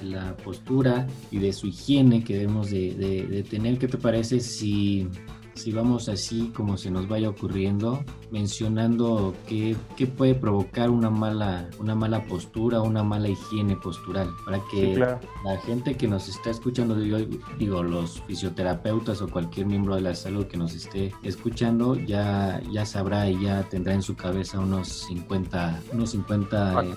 la, 0.03 0.35
postura 0.43 1.07
y 1.31 1.39
de 1.39 1.51
su 1.53 1.67
higiene 1.67 2.23
que 2.23 2.37
debemos 2.37 2.69
de, 2.69 2.93
de 2.93 3.43
tener, 3.43 3.79
¿qué 3.79 3.87
te 3.87 3.97
parece 3.97 4.41
si 4.41 5.09
si 5.55 5.71
vamos 5.71 6.09
así 6.09 6.51
como 6.55 6.77
se 6.77 6.89
nos 6.89 7.07
vaya 7.07 7.29
ocurriendo, 7.29 8.03
mencionando 8.31 9.35
qué, 9.47 9.75
puede 10.17 10.35
provocar 10.35 10.89
una 10.89 11.09
mala, 11.09 11.69
una 11.79 11.95
mala 11.95 12.23
postura, 12.25 12.81
una 12.81 13.03
mala 13.03 13.29
higiene 13.29 13.75
postural, 13.75 14.29
para 14.45 14.59
que 14.71 14.97
la 14.97 15.57
gente 15.65 15.95
que 15.95 16.07
nos 16.07 16.27
está 16.27 16.49
escuchando, 16.49 16.95
digo, 16.95 17.83
los 17.83 18.21
fisioterapeutas 18.21 19.21
o 19.21 19.27
cualquier 19.29 19.67
miembro 19.67 19.95
de 19.95 20.01
la 20.01 20.15
salud 20.15 20.47
que 20.47 20.57
nos 20.57 20.73
esté 20.73 21.13
escuchando, 21.23 21.95
ya, 21.95 22.61
ya 22.71 22.85
sabrá 22.85 23.29
y 23.29 23.41
ya 23.41 23.63
tendrá 23.69 23.93
en 23.93 24.01
su 24.01 24.15
cabeza 24.15 24.59
unos 24.59 24.87
50, 24.87 25.81
unos 25.93 26.11
50 26.11 26.83
eh, 26.83 26.95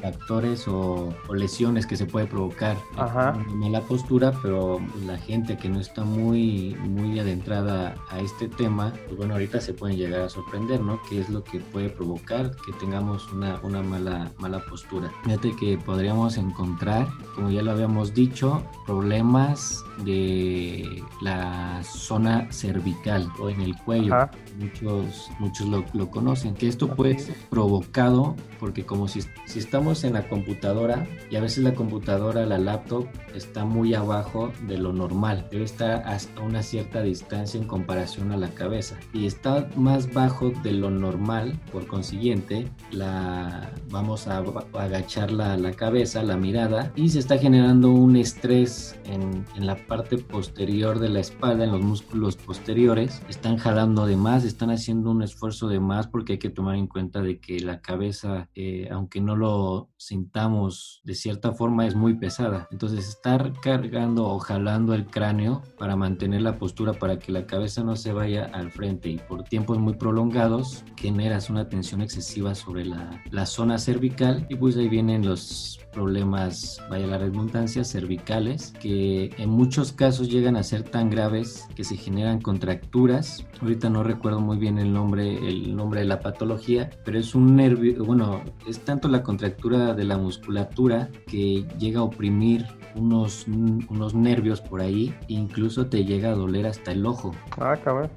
factores, 0.00 0.66
o, 0.68 1.14
lesiones 1.32 1.86
que 1.86 1.96
se 1.96 2.06
puede 2.06 2.26
provocar 2.26 2.76
una 2.96 3.32
mala 3.54 3.80
postura, 3.82 4.32
pero 4.42 4.80
la 5.06 5.16
gente 5.18 5.56
que 5.56 5.68
no 5.68 5.80
está 5.80 6.04
muy, 6.04 6.76
muy 6.80 7.18
adentrada 7.18 7.94
a, 8.10 8.20
este 8.20 8.48
tema, 8.48 8.92
pues 9.06 9.16
bueno, 9.16 9.34
ahorita 9.34 9.60
se 9.60 9.72
pueden 9.72 9.96
llegar 9.96 10.22
a 10.22 10.28
sorprender, 10.28 10.80
¿no? 10.80 11.00
¿Qué 11.08 11.20
es 11.20 11.30
lo 11.30 11.44
que 11.44 11.60
puede 11.60 11.88
provocar 11.88 12.50
que 12.66 12.72
tengamos 12.74 13.30
una, 13.32 13.60
una 13.62 13.82
mala, 13.82 14.32
mala 14.38 14.60
postura? 14.64 15.10
Fíjate 15.24 15.54
que 15.56 15.78
podríamos 15.78 16.36
encontrar, 16.36 17.06
como 17.34 17.50
ya 17.50 17.62
lo 17.62 17.70
habíamos 17.70 18.14
dicho, 18.14 18.62
problemas 18.86 19.84
de 20.04 21.02
la 21.20 21.82
zona 21.84 22.50
cervical 22.50 23.30
o 23.38 23.48
en 23.48 23.60
el 23.60 23.76
cuello. 23.76 24.28
Muchos, 24.58 25.30
muchos 25.38 25.68
lo, 25.68 25.84
lo, 25.92 26.10
conocen, 26.10 26.54
que 26.54 26.66
esto 26.66 26.94
ser 26.96 27.36
provocado 27.48 28.34
porque 28.58 28.84
como 28.84 29.08
si, 29.08 29.20
si 29.46 29.58
estamos 29.58 30.04
en 30.04 30.14
la 30.14 30.28
computadora 30.28 31.06
y 31.30 31.36
a 31.36 31.40
veces 31.40 31.62
la 31.62 31.74
computadora, 31.74 32.44
la 32.44 32.58
laptop, 32.58 33.06
está 33.34 33.64
muy 33.64 33.94
abajo 33.94 34.52
de 34.66 34.78
lo 34.78 34.92
normal, 34.92 35.46
debe 35.50 35.64
estar 35.64 36.02
hasta 36.06 36.40
una 36.40 36.62
cierta 36.62 37.02
distancia 37.02 37.60
en 37.60 37.66
comparación 37.66 38.32
a 38.32 38.36
la 38.36 38.48
cabeza 38.50 38.98
y 39.12 39.26
está 39.26 39.68
más 39.76 40.12
bajo 40.12 40.50
de 40.62 40.72
lo 40.72 40.90
normal, 40.90 41.58
por 41.72 41.86
consiguiente, 41.86 42.68
la 42.90 43.70
vamos 43.90 44.26
a 44.26 44.38
agachar 44.38 45.30
la, 45.30 45.56
la 45.56 45.72
cabeza, 45.72 46.22
la 46.22 46.36
mirada 46.36 46.92
y 46.96 47.10
se 47.10 47.20
está 47.20 47.38
generando 47.38 47.90
un 47.90 48.16
estrés 48.16 48.98
en, 49.04 49.44
en 49.56 49.66
la 49.66 49.76
parte 49.76 50.18
posterior 50.18 50.98
de 50.98 51.10
la 51.10 51.20
espalda, 51.20 51.64
en 51.64 51.72
los 51.72 51.82
músculos 51.82 52.36
posteriores, 52.36 53.22
están 53.28 53.56
jalando 53.56 54.06
de 54.06 54.16
más, 54.16 54.44
están 54.48 54.70
haciendo 54.70 55.10
un 55.10 55.22
esfuerzo 55.22 55.68
de 55.68 55.80
más 55.80 56.06
porque 56.08 56.34
hay 56.34 56.38
que 56.38 56.50
tomar 56.50 56.76
en 56.76 56.86
cuenta 56.86 57.22
de 57.22 57.40
que 57.40 57.60
la 57.60 57.80
cabeza, 57.80 58.48
eh, 58.54 58.88
aunque 58.90 59.20
no 59.20 59.36
lo 59.36 59.90
sintamos 59.96 61.00
de 61.04 61.14
cierta 61.14 61.52
forma 61.52 61.86
es 61.86 61.94
muy 61.94 62.14
pesada. 62.14 62.68
Entonces 62.70 63.08
estar 63.08 63.52
cargando 63.60 64.26
o 64.26 64.38
jalando 64.38 64.94
el 64.94 65.06
cráneo 65.06 65.62
para 65.78 65.96
mantener 65.96 66.42
la 66.42 66.58
postura 66.58 66.92
para 66.92 67.18
que 67.18 67.32
la 67.32 67.46
cabeza 67.46 67.82
no 67.82 67.96
se 67.96 68.12
vaya 68.12 68.50
al 68.52 68.70
frente 68.70 69.08
y 69.08 69.18
por 69.18 69.44
tiempos 69.44 69.78
muy 69.78 69.94
prolongados 69.94 70.84
generas 70.96 71.50
una 71.50 71.68
tensión 71.68 72.00
excesiva 72.00 72.54
sobre 72.54 72.84
la, 72.84 73.22
la 73.30 73.46
zona 73.46 73.78
cervical 73.78 74.46
y 74.48 74.56
pues 74.56 74.76
ahí 74.76 74.88
vienen 74.88 75.26
los 75.26 75.78
problemas, 75.92 76.80
vaya 76.90 77.06
la 77.06 77.18
redundancia, 77.18 77.84
cervicales, 77.84 78.72
que 78.80 79.30
en 79.38 79.50
muchos 79.50 79.92
casos 79.92 80.28
llegan 80.28 80.56
a 80.56 80.62
ser 80.62 80.82
tan 80.82 81.10
graves 81.10 81.66
que 81.74 81.84
se 81.84 81.96
generan 81.96 82.40
contracturas. 82.40 83.44
Ahorita 83.60 83.90
no 83.90 84.02
recuerdo 84.02 84.37
muy 84.40 84.56
bien 84.58 84.78
el 84.78 84.92
nombre, 84.92 85.36
el 85.36 85.74
nombre 85.74 86.00
de 86.00 86.06
la 86.06 86.20
patología, 86.20 86.90
pero 87.04 87.18
es 87.18 87.34
un 87.34 87.56
nervio, 87.56 88.04
bueno, 88.04 88.42
es 88.66 88.80
tanto 88.80 89.08
la 89.08 89.22
contractura 89.22 89.94
de 89.94 90.04
la 90.04 90.18
musculatura 90.18 91.08
que 91.26 91.64
llega 91.78 92.00
a 92.00 92.04
oprimir 92.04 92.66
unos, 92.94 93.46
unos 93.46 94.14
nervios 94.14 94.60
por 94.60 94.80
ahí, 94.80 95.14
incluso 95.28 95.86
te 95.86 96.04
llega 96.04 96.30
a 96.30 96.34
doler 96.34 96.66
hasta 96.66 96.92
el 96.92 97.06
ojo. 97.06 97.32
Ah, 97.58 97.76
cabrón. 97.82 98.10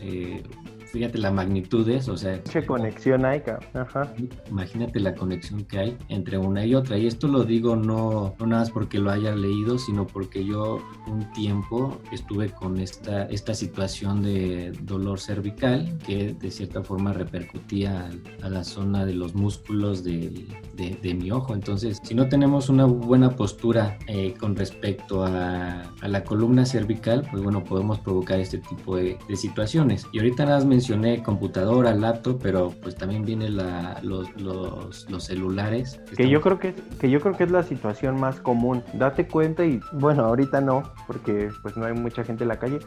eh, 0.00 0.42
fíjate 0.94 1.18
la 1.18 1.32
magnitud 1.32 1.84
de 1.84 1.96
eso, 1.96 2.12
o 2.12 2.16
sea... 2.16 2.40
¿Qué 2.44 2.64
conexión 2.64 3.24
hay, 3.24 3.42
Ajá. 3.72 4.14
Imagínate 4.48 5.00
la 5.00 5.12
conexión 5.16 5.64
que 5.64 5.80
hay 5.80 5.98
entre 6.08 6.38
una 6.38 6.64
y 6.64 6.76
otra. 6.76 6.96
Y 6.96 7.08
esto 7.08 7.26
lo 7.26 7.42
digo 7.42 7.74
no, 7.74 8.36
no 8.38 8.46
nada 8.46 8.62
más 8.62 8.70
porque 8.70 9.00
lo 9.00 9.10
haya 9.10 9.34
leído, 9.34 9.76
sino 9.76 10.06
porque 10.06 10.44
yo 10.44 10.78
un 11.08 11.32
tiempo 11.32 12.00
estuve 12.12 12.50
con 12.50 12.78
esta, 12.78 13.24
esta 13.24 13.54
situación 13.54 14.22
de 14.22 14.70
dolor 14.82 15.18
cervical 15.18 15.98
que 16.06 16.32
de 16.32 16.50
cierta 16.52 16.84
forma 16.84 17.12
repercutía 17.12 18.08
a, 18.42 18.48
la 18.48 18.62
zona 18.62 19.04
de 19.04 19.14
los 19.14 19.34
músculos 19.34 20.04
de, 20.04 20.46
de, 20.76 21.14
mi 21.14 21.32
ojo. 21.32 21.54
Entonces, 21.54 21.98
si 22.04 22.14
no 22.14 22.28
tenemos 22.28 22.68
una 22.68 22.84
buena 22.84 23.30
postura 23.30 23.98
eh, 24.06 24.34
con 24.38 24.54
respecto 24.54 25.24
a, 25.24 25.82
a, 26.00 26.08
la 26.08 26.22
columna 26.22 26.64
cervical, 26.64 27.26
pues 27.28 27.42
bueno, 27.42 27.64
podemos 27.64 27.98
provocar 27.98 28.38
este 28.38 28.58
tipo 28.58 28.96
de, 28.96 29.18
de 29.28 29.36
situaciones. 29.36 30.06
Y 30.12 30.18
ahorita 30.18 30.44
nada 30.44 30.58
más 30.58 30.83
mencioné 30.84 31.22
computadora, 31.22 31.94
laptop, 31.94 32.38
pero 32.42 32.70
pues 32.82 32.94
también 32.94 33.24
vienen 33.24 33.56
los, 34.02 34.28
los, 34.36 35.08
los, 35.08 35.24
celulares. 35.24 35.98
Que, 36.14 36.28
yo 36.28 36.42
creo 36.42 36.58
que, 36.58 36.74
que 37.00 37.08
yo 37.08 37.20
creo 37.20 37.34
que 37.34 37.44
es 37.44 37.50
la 37.50 37.62
situación 37.62 38.20
más 38.20 38.38
común. 38.38 38.82
Date 38.92 39.26
cuenta 39.26 39.64
y 39.64 39.80
bueno, 39.92 40.24
ahorita 40.24 40.60
no, 40.60 40.82
porque 41.06 41.48
pues 41.62 41.78
no 41.78 41.86
hay 41.86 41.94
mucha 41.94 42.22
gente 42.22 42.44
en 42.44 42.48
la 42.48 42.58
calle, 42.58 42.80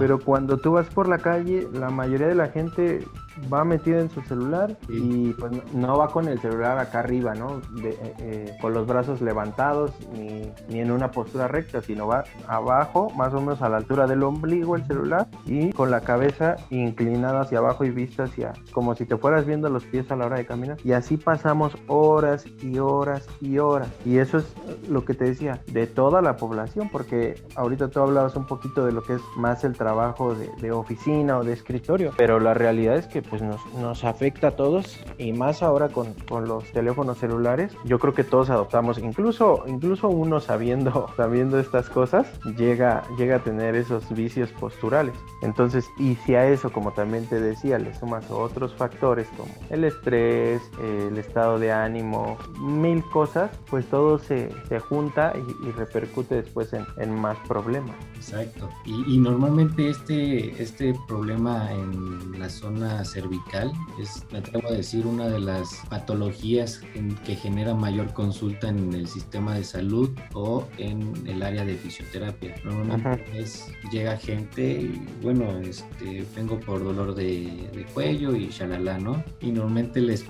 pero 0.00 0.18
cuando 0.18 0.56
tú 0.56 0.72
vas 0.72 0.88
por 0.88 1.08
la 1.08 1.18
calle, 1.18 1.68
la 1.72 1.90
mayoría 1.90 2.26
de 2.26 2.34
la 2.34 2.48
gente 2.48 3.06
va 3.52 3.64
metida 3.64 4.00
en 4.00 4.10
su 4.10 4.20
celular 4.22 4.76
y 4.88 5.32
pues 5.34 5.52
no 5.72 5.98
va 5.98 6.08
con 6.08 6.28
el 6.28 6.40
celular 6.40 6.78
acá 6.78 7.00
arriba, 7.00 7.34
¿no? 7.34 7.60
Eh, 7.82 8.14
eh, 8.18 8.56
con 8.60 8.74
los 8.74 8.86
brazos 8.86 9.20
levantados 9.20 9.92
ni, 10.12 10.52
ni, 10.68 10.80
en 10.80 10.90
una 10.90 11.10
postura 11.10 11.48
recta, 11.48 11.80
sino 11.82 12.06
va 12.06 12.24
abajo, 12.46 13.10
más 13.16 13.32
o 13.34 13.40
menos 13.40 13.62
a 13.62 13.68
la 13.68 13.78
altura 13.78 14.06
del 14.06 14.22
ombligo 14.22 14.76
el 14.76 14.86
celular 14.86 15.26
y 15.46 15.72
con 15.72 15.90
la 15.90 16.00
cabeza 16.00 16.56
inclinada 16.70 17.42
hacia 17.42 17.58
abajo 17.58 17.84
y 17.84 17.90
vista 17.90 18.24
hacia, 18.24 18.52
como 18.72 18.94
si 18.94 19.04
te 19.04 19.16
fueras 19.16 19.46
viendo 19.46 19.68
los 19.68 19.84
pies 19.84 20.10
a 20.10 20.16
la 20.16 20.26
hora 20.26 20.36
de 20.36 20.46
caminar. 20.46 20.78
Y 20.84 20.92
así 20.92 21.16
pasamos 21.16 21.76
horas 21.86 22.46
y 22.62 22.78
horas 22.78 23.26
y 23.40 23.58
horas. 23.58 23.88
Y 24.04 24.18
eso 24.18 24.38
es 24.38 24.54
lo 24.88 25.04
que 25.04 25.14
te 25.14 25.24
decía, 25.24 25.62
de 25.66 25.86
toda 25.86 26.22
la 26.22 26.36
población, 26.36 26.88
porque 26.90 27.42
ahorita 27.56 27.88
tú 27.88 28.00
hablabas 28.00 28.36
un 28.36 28.46
poquito 28.46 28.84
de 28.84 28.92
lo 28.92 29.02
que 29.02 29.14
es 29.14 29.22
más 29.36 29.64
el 29.64 29.76
trabajo 29.76 30.34
de, 30.34 30.50
de 30.60 30.72
oficina 30.72 31.38
o 31.38 31.44
de 31.44 31.52
escritorio, 31.52 32.12
pero 32.16 32.40
la 32.40 32.54
realidad 32.54 32.96
es 32.96 33.06
que 33.06 33.22
pues 33.30 33.42
nos, 33.42 33.60
nos 33.74 34.04
afecta 34.04 34.48
a 34.48 34.50
todos 34.52 34.98
y 35.18 35.32
más 35.32 35.62
ahora 35.62 35.88
con, 35.88 36.14
con, 36.28 36.48
los 36.48 36.64
teléfonos 36.72 37.18
celulares. 37.18 37.72
Yo 37.84 37.98
creo 37.98 38.14
que 38.14 38.24
todos 38.24 38.50
adoptamos, 38.50 38.98
incluso, 38.98 39.64
incluso 39.66 40.08
uno 40.08 40.40
sabiendo, 40.40 41.08
sabiendo 41.16 41.58
estas 41.58 41.88
cosas, 41.88 42.26
llega, 42.56 43.04
llega 43.18 43.36
a 43.36 43.38
tener 43.40 43.74
esos 43.74 44.08
vicios 44.14 44.50
posturales. 44.52 45.14
Entonces, 45.42 45.88
y 45.98 46.16
si 46.26 46.34
a 46.34 46.46
eso, 46.48 46.72
como 46.72 46.92
también 46.92 47.26
te 47.26 47.40
decía, 47.40 47.78
le 47.78 47.94
sumas 47.94 48.30
otros 48.30 48.74
factores 48.74 49.28
como 49.36 49.52
el 49.70 49.84
estrés, 49.84 50.62
el 50.82 51.16
estado 51.18 51.58
de 51.58 51.72
ánimo, 51.72 52.36
mil 52.58 53.02
cosas, 53.10 53.50
pues 53.70 53.86
todo 53.86 54.18
se, 54.18 54.50
se 54.68 54.78
junta 54.78 55.32
y, 55.36 55.70
repercute 55.74 56.36
después 56.36 56.72
en, 56.72 56.84
en, 56.98 57.14
más 57.14 57.36
problemas. 57.48 57.96
Exacto. 58.14 58.68
Y, 58.84 59.14
y 59.14 59.18
normalmente 59.18 59.88
este, 59.88 60.62
este 60.62 60.94
problema 61.08 61.72
en 61.72 62.38
la 62.38 62.48
zona 62.48 63.04
cervical 63.14 63.72
es, 64.00 64.26
me 64.32 64.38
atrevo 64.38 64.68
a 64.68 64.72
decir, 64.72 65.06
una 65.06 65.28
de 65.28 65.38
las 65.38 65.82
patologías 65.88 66.80
que 67.24 67.36
genera 67.36 67.74
mayor 67.74 68.12
consulta 68.12 68.68
en 68.68 68.92
el 68.92 69.06
sistema 69.06 69.54
de 69.54 69.64
salud 69.64 70.10
o 70.32 70.66
en 70.78 71.12
el 71.26 71.42
área 71.42 71.64
de 71.64 71.76
fisioterapia. 71.76 72.56
Normalmente 72.64 73.38
es, 73.38 73.68
llega 73.92 74.16
gente 74.16 74.62
y 74.82 75.06
bueno, 75.22 75.44
este, 75.58 76.24
vengo 76.34 76.58
por 76.58 76.82
dolor 76.82 77.14
de, 77.14 77.86
cuello 77.94 78.34
y 78.34 78.48
shalala, 78.48 78.98
¿no? 78.98 79.22
Y 79.40 79.52
normalmente 79.52 80.00
les, 80.00 80.24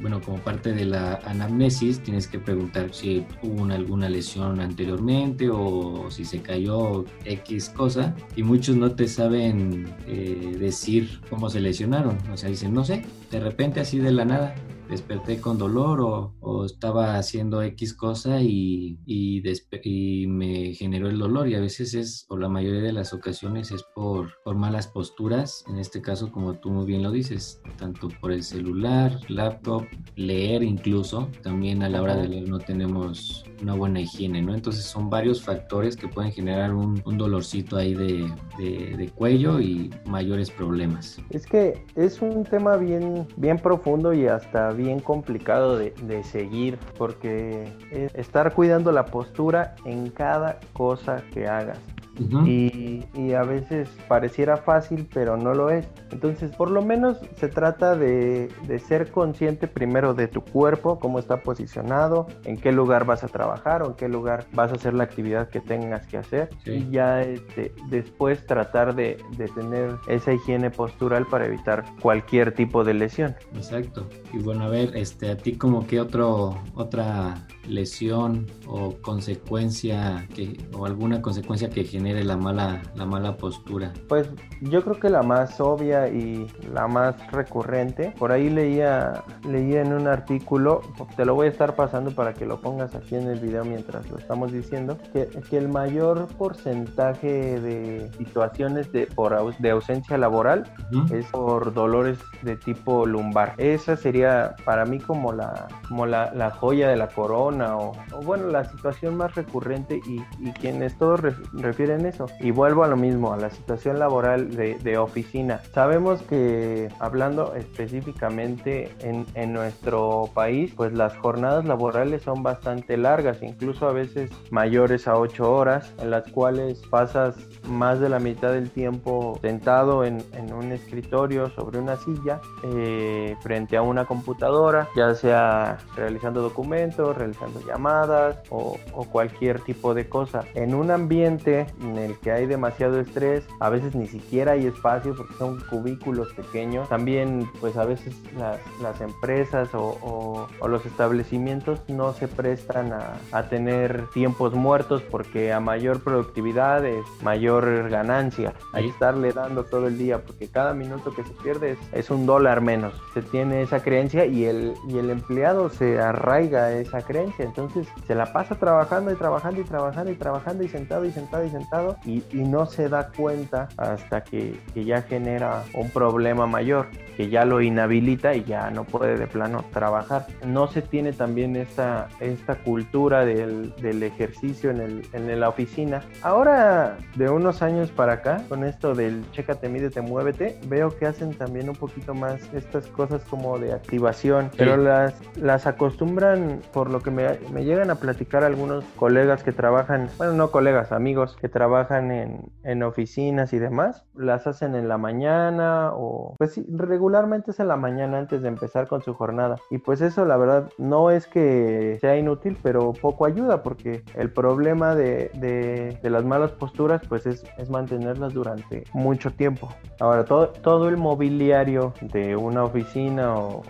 bueno, 0.00 0.20
como 0.20 0.38
parte 0.38 0.72
de 0.72 0.84
la 0.84 1.16
anamnesis 1.24 2.00
tienes 2.00 2.28
que 2.28 2.38
preguntar 2.38 2.92
si 2.92 3.24
hubo 3.42 3.64
alguna 3.72 4.08
lesión 4.08 4.60
anteriormente 4.60 5.48
o 5.50 6.10
si 6.10 6.24
se 6.24 6.40
cayó 6.42 7.04
X 7.24 7.70
cosa 7.70 8.14
y 8.36 8.42
muchos 8.42 8.76
no 8.76 8.92
te 8.92 9.08
saben 9.08 9.86
eh, 10.06 10.56
decir 10.58 11.20
cómo 11.30 11.48
se 11.48 11.60
lesionaron 11.60 12.03
o 12.32 12.36
sea, 12.36 12.48
dicen, 12.48 12.74
no 12.74 12.84
sé, 12.84 13.04
de 13.30 13.40
repente 13.40 13.80
así 13.80 13.98
de 13.98 14.12
la 14.12 14.24
nada, 14.24 14.54
desperté 14.88 15.40
con 15.40 15.58
dolor 15.58 16.00
o, 16.00 16.64
estaba 16.64 17.16
haciendo 17.16 17.62
X 17.62 17.94
cosa 17.94 18.40
y, 18.40 18.98
y, 19.06 19.42
y, 19.82 20.26
me 20.26 20.74
generó 20.74 21.08
el 21.08 21.18
dolor 21.18 21.48
y 21.48 21.54
a 21.54 21.60
veces 21.60 21.94
es, 21.94 22.26
o 22.28 22.36
la 22.36 22.48
mayoría 22.48 22.80
de 22.80 22.92
las 22.92 23.12
ocasiones 23.12 23.70
es 23.70 23.82
por, 23.94 24.30
por 24.44 24.56
malas 24.56 24.86
posturas, 24.86 25.64
en 25.68 25.78
este 25.78 26.00
caso 26.00 26.32
como 26.32 26.54
tú 26.54 26.70
muy 26.70 26.86
bien 26.86 27.02
lo 27.02 27.10
dices, 27.10 27.60
tanto 27.76 28.08
por 28.20 28.32
el 28.32 28.42
celular, 28.42 29.18
laptop, 29.28 29.84
leer 30.16 30.62
incluso, 30.62 31.28
también 31.42 31.82
a 31.82 31.88
la 31.88 32.02
hora 32.02 32.16
de 32.16 32.28
leer 32.28 32.48
no 32.48 32.58
tenemos 32.58 33.44
una 33.62 33.74
buena 33.74 34.00
higiene, 34.00 34.42
¿no? 34.42 34.54
Entonces 34.54 34.84
son 34.84 35.10
varios 35.10 35.42
factores 35.42 35.96
que 35.96 36.08
pueden 36.08 36.32
generar 36.32 36.74
un, 36.74 37.02
un 37.04 37.18
dolorcito 37.18 37.76
ahí 37.76 37.94
de, 37.94 38.30
de, 38.58 38.96
de, 38.96 39.08
cuello 39.08 39.60
y 39.60 39.90
mayores 40.06 40.50
problemas. 40.50 41.18
Es 41.30 41.46
que 41.46 41.84
es 41.94 42.20
un 42.20 42.44
tema 42.44 42.76
bien, 42.76 43.26
bien 43.36 43.58
profundo 43.58 44.12
y 44.12 44.26
hasta 44.26 44.72
bien 44.74 45.00
complicado 45.00 45.76
de, 45.78 45.92
seguir 46.24 46.78
porque 46.96 47.68
es 47.90 48.14
estar 48.14 48.52
cuidando 48.54 48.92
la 48.92 49.06
postura 49.06 49.74
en 49.84 50.10
cada 50.10 50.58
cosa 50.72 51.22
que 51.32 51.46
hagas 51.46 51.78
y, 52.18 53.32
a 53.34 53.42
veces 53.42 53.88
pareciera 54.06 54.56
fácil, 54.56 55.08
pero 55.12 55.36
no 55.36 55.54
lo 55.54 55.70
es. 55.70 55.86
Entonces, 56.12 56.54
por 56.54 56.70
lo 56.70 56.82
menos 56.82 57.18
se 57.36 57.48
trata 57.48 57.96
de, 57.96 58.48
ser 58.86 59.10
consciente 59.10 59.66
primero 59.66 60.14
de 60.14 60.28
tu 60.28 60.42
cuerpo, 60.42 60.98
cómo 60.98 61.18
está 61.18 61.42
posicionado, 61.42 62.26
en 62.44 62.56
qué 62.56 62.70
lugar 62.70 63.04
vas 63.06 63.24
a 63.24 63.28
trabajar 63.28 63.82
o 63.82 63.86
en 63.88 63.94
qué 63.94 64.08
lugar 64.08 64.46
vas 64.52 64.70
a 64.70 64.74
hacer 64.74 64.94
la 64.94 65.04
actividad 65.04 65.48
que 65.48 65.60
tengas 65.60 66.06
que 66.06 66.18
hacer. 66.18 66.50
Y 66.64 66.90
ya 66.90 67.22
este, 67.22 67.72
después 67.88 68.46
tratar 68.46 68.94
de, 68.94 69.16
tener 69.54 69.96
esa 70.08 70.32
higiene 70.32 70.70
postural 70.70 71.26
para 71.26 71.46
evitar 71.46 71.84
cualquier 72.00 72.54
tipo 72.54 72.84
de 72.84 72.94
lesión. 72.94 73.34
Exacto. 73.54 74.08
Y 74.32 74.38
bueno, 74.38 74.64
a 74.64 74.68
ver, 74.68 74.96
este, 74.96 75.30
a 75.30 75.36
ti 75.36 75.56
como 75.56 75.86
que 75.86 76.00
otro, 76.00 76.58
otra 76.74 77.46
lesión 77.68 78.46
o 78.66 78.94
consecuencia 79.00 80.26
que, 80.34 80.58
o 80.76 80.86
alguna 80.86 81.22
consecuencia 81.22 81.70
que 81.70 81.84
genere 81.84 82.24
la 82.24 82.36
mala, 82.36 82.82
la 82.94 83.06
mala 83.06 83.36
postura? 83.36 83.92
Pues 84.08 84.28
yo 84.60 84.82
creo 84.82 84.98
que 84.98 85.10
la 85.10 85.22
más 85.22 85.60
obvia 85.60 86.08
y 86.08 86.46
la 86.72 86.86
más 86.88 87.14
recurrente, 87.30 88.14
por 88.18 88.32
ahí 88.32 88.50
leía, 88.50 89.24
leía 89.48 89.82
en 89.82 89.92
un 89.92 90.06
artículo, 90.06 90.82
te 91.16 91.24
lo 91.24 91.34
voy 91.34 91.46
a 91.46 91.50
estar 91.50 91.74
pasando 91.74 92.10
para 92.12 92.34
que 92.34 92.46
lo 92.46 92.60
pongas 92.60 92.94
aquí 92.94 93.14
en 93.16 93.28
el 93.28 93.40
video 93.40 93.64
mientras 93.64 94.08
lo 94.10 94.18
estamos 94.18 94.52
diciendo, 94.52 94.98
que, 95.12 95.28
que 95.48 95.58
el 95.58 95.68
mayor 95.68 96.26
porcentaje 96.38 97.60
de 97.60 98.10
situaciones 98.18 98.90
de, 98.92 99.06
por, 99.06 99.56
de 99.56 99.70
ausencia 99.70 100.18
laboral 100.18 100.72
es 101.12 101.26
por 101.26 101.72
dolores 101.72 102.18
de 102.42 102.56
tipo 102.56 103.06
lumbar. 103.06 103.54
Esa 103.58 103.96
sería 103.96 104.54
para 104.64 104.84
mí 104.84 104.98
como 104.98 105.32
la, 105.32 105.68
como 105.88 106.06
la, 106.06 106.32
la 106.34 106.50
joya 106.50 106.88
de 106.88 106.96
la 106.96 107.08
corona 107.08 107.53
zona 107.54 107.76
o, 107.76 107.92
bueno, 108.24 108.48
la 108.48 108.64
situación 108.64 109.16
más 109.16 109.34
recurrente 109.34 110.00
y, 110.06 110.22
quienes 110.60 110.96
todos 110.96 111.20
refieren 111.52 112.06
eso. 112.06 112.26
Y 112.40 112.50
vuelvo 112.50 112.84
a 112.84 112.88
lo 112.88 112.96
mismo, 112.96 113.32
a 113.32 113.36
la 113.36 113.50
situación 113.50 113.98
laboral 113.98 114.54
de, 114.54 114.94
oficina. 114.98 115.60
Sabemos 115.72 116.22
que 116.22 116.88
hablando 117.00 117.54
específicamente 117.56 118.94
en, 119.00 119.26
en 119.34 119.52
nuestro 119.52 120.30
país, 120.32 120.72
pues 120.76 120.92
las 120.92 121.16
jornadas 121.16 121.64
laborales 121.64 122.22
son 122.22 122.42
bastante 122.42 122.96
largas, 122.96 123.42
incluso 123.42 123.88
a 123.88 123.92
veces 123.92 124.30
mayores 124.50 125.08
a 125.08 125.16
8 125.16 125.52
horas, 125.52 125.92
en 125.98 126.10
las 126.10 126.30
cuales 126.30 126.80
pasas 126.88 127.36
más 127.68 127.98
de 127.98 128.08
la 128.08 128.20
mitad 128.20 128.52
del 128.52 128.70
tiempo 128.70 129.38
sentado 129.42 130.04
en, 130.04 130.22
en 130.32 130.52
un 130.52 130.70
escritorio 130.72 131.50
sobre 131.50 131.78
una 131.78 131.96
silla 131.96 132.40
eh, 132.62 133.36
frente 133.42 133.76
a 133.76 133.82
una 133.82 134.04
computadora, 134.04 134.88
ya 134.96 135.14
sea 135.14 135.78
realizando 135.96 136.40
documentos, 136.40 137.16
realizando 137.16 137.43
llamadas 137.66 138.38
o, 138.50 138.78
o, 138.92 139.04
cualquier 139.04 139.60
tipo 139.60 139.94
de 139.94 140.08
cosa. 140.08 140.44
En 140.54 140.74
un 140.74 140.90
ambiente 140.90 141.66
en 141.80 141.98
el 141.98 142.18
que 142.18 142.32
hay 142.32 142.46
demasiado 142.46 143.00
estrés, 143.00 143.44
a 143.60 143.68
veces 143.70 143.94
ni 143.94 144.06
siquiera 144.06 144.52
hay 144.52 144.66
espacio 144.66 145.14
porque 145.16 145.34
son 145.34 145.60
cubículos 145.68 146.32
pequeños. 146.34 146.88
También 146.88 147.50
pues 147.60 147.76
a 147.76 147.84
veces 147.84 148.14
las, 148.36 148.58
las 148.80 149.00
empresas 149.00 149.74
o, 149.74 149.98
o, 150.02 150.48
o, 150.60 150.68
los 150.68 150.84
establecimientos 150.86 151.80
no 151.88 152.12
se 152.12 152.28
prestan 152.28 152.92
a, 152.92 153.14
a 153.32 153.48
tener 153.48 154.08
tiempos 154.12 154.54
muertos 154.54 155.02
porque 155.02 155.52
a 155.52 155.60
mayor 155.60 156.02
productividad 156.02 156.84
es 156.84 157.04
mayor 157.22 157.88
ganancia. 157.88 158.54
Hay 158.72 158.84
que 158.84 158.90
estarle 158.90 159.32
dando 159.32 159.64
todo 159.64 159.86
el 159.86 159.98
día 159.98 160.22
porque 160.22 160.48
cada 160.48 160.74
minuto 160.74 161.14
que 161.14 161.24
se 161.24 161.32
pierde 161.42 161.76
es, 161.92 162.10
un 162.10 162.26
dólar 162.26 162.60
menos. 162.60 162.94
Se 163.12 163.22
tiene 163.22 163.62
esa 163.62 163.82
creencia 163.82 164.26
y 164.26 164.44
el, 164.44 164.74
y 164.88 164.98
el 164.98 165.10
empleado 165.10 165.68
se 165.70 165.98
arraiga 165.98 166.64
a 166.64 166.72
esa 166.72 167.02
creencia. 167.02 167.33
Entonces 167.42 167.86
se 168.06 168.14
la 168.14 168.32
pasa 168.32 168.54
trabajando 168.54 169.12
y 169.12 169.16
trabajando 169.16 169.60
y 169.60 169.64
trabajando 169.64 170.12
y 170.12 170.16
trabajando 170.16 170.64
y 170.64 170.68
sentado 170.68 171.04
y 171.04 171.12
sentado 171.12 171.44
y 171.44 171.50
sentado 171.50 171.96
y, 172.04 172.22
no 172.44 172.66
se 172.66 172.88
da 172.88 173.08
cuenta 173.08 173.68
hasta 173.78 174.22
que, 174.22 174.60
que 174.74 174.84
ya 174.84 175.02
genera 175.02 175.64
un 175.74 175.90
problema 175.90 176.46
mayor 176.46 176.86
que 177.16 177.28
ya 177.28 177.44
lo 177.44 177.60
inhabilita 177.60 178.34
y 178.34 178.44
ya 178.44 178.70
no 178.70 178.84
puede 178.84 179.16
de 179.16 179.26
plano 179.26 179.64
trabajar. 179.72 180.26
No 180.44 180.66
se 180.66 180.82
tiene 180.82 181.12
también 181.12 181.56
esta, 181.56 182.08
esta 182.20 182.56
cultura 182.56 183.24
del, 183.24 183.74
del 183.76 184.02
ejercicio 184.02 184.70
en, 184.70 184.80
el, 184.80 185.08
en 185.12 185.40
la 185.40 185.48
oficina. 185.48 186.02
Ahora, 186.22 186.96
de 187.14 187.28
unos 187.30 187.62
años 187.62 187.90
para 187.90 188.14
acá, 188.14 188.42
con 188.48 188.64
esto 188.64 188.94
del 188.94 189.24
chécate, 189.32 189.68
mídete, 189.68 190.00
muévete, 190.00 190.58
veo 190.66 190.96
que 190.96 191.06
hacen 191.06 191.34
también 191.34 191.68
un 191.68 191.76
poquito 191.76 192.14
más 192.14 192.40
estas 192.52 192.86
cosas 192.88 193.22
como 193.24 193.58
de 193.58 193.72
activación, 193.72 194.50
pero 194.56 194.76
las, 194.76 195.14
las 195.36 195.66
acostumbran, 195.66 196.60
por 196.72 196.90
lo 196.90 197.00
que 197.00 197.10
me, 197.10 197.23
me, 197.52 197.64
llegan 197.64 197.90
a 197.90 197.96
platicar 197.96 198.44
algunos 198.44 198.84
colegas 198.96 199.42
que 199.42 199.52
trabajan, 199.52 200.08
bueno, 200.18 200.32
no 200.34 200.50
colegas, 200.50 200.92
amigos 200.92 201.36
que 201.40 201.48
trabajan 201.48 202.10
en, 202.10 202.52
en 202.62 202.82
oficinas 202.82 203.52
y 203.52 203.58
demás, 203.58 204.04
las 204.14 204.46
hacen 204.46 204.74
en 204.74 204.88
la 204.88 204.98
mañana 204.98 205.92
o 205.94 206.34
pues 206.38 206.52
sí, 206.54 206.66
regularmente 206.68 207.50
es 207.52 207.60
en 207.60 207.68
la 207.68 207.76
mañana 207.76 208.18
antes 208.18 208.42
de 208.42 208.48
empezar 208.48 208.88
con 208.88 209.02
su 209.02 209.14
jornada. 209.14 209.56
Y 209.70 209.78
pues 209.78 210.00
eso 210.00 210.24
la 210.24 210.36
verdad 210.36 210.70
no 210.78 211.10
es 211.10 211.26
que 211.26 211.98
sea 212.00 212.16
inútil, 212.16 212.56
pero 212.62 212.92
poco 212.92 213.26
ayuda 213.26 213.62
porque 213.62 214.02
el 214.14 214.30
problema 214.30 214.94
de, 214.94 215.30
de, 215.34 216.10
las 216.10 216.24
malas 216.24 216.52
posturas 216.52 217.02
pues 217.08 217.26
es, 217.26 217.44
es, 217.58 217.70
mantenerlas 217.70 218.32
durante 218.32 218.84
mucho 218.92 219.30
tiempo. 219.32 219.68
Ahora, 220.00 220.24
todo, 220.24 220.48
todo 220.48 220.88
el 220.88 220.96
mobiliario 220.96 221.92
de 222.00 222.36
una 222.36 222.64
oficina 222.64 223.34
o, 223.34 223.62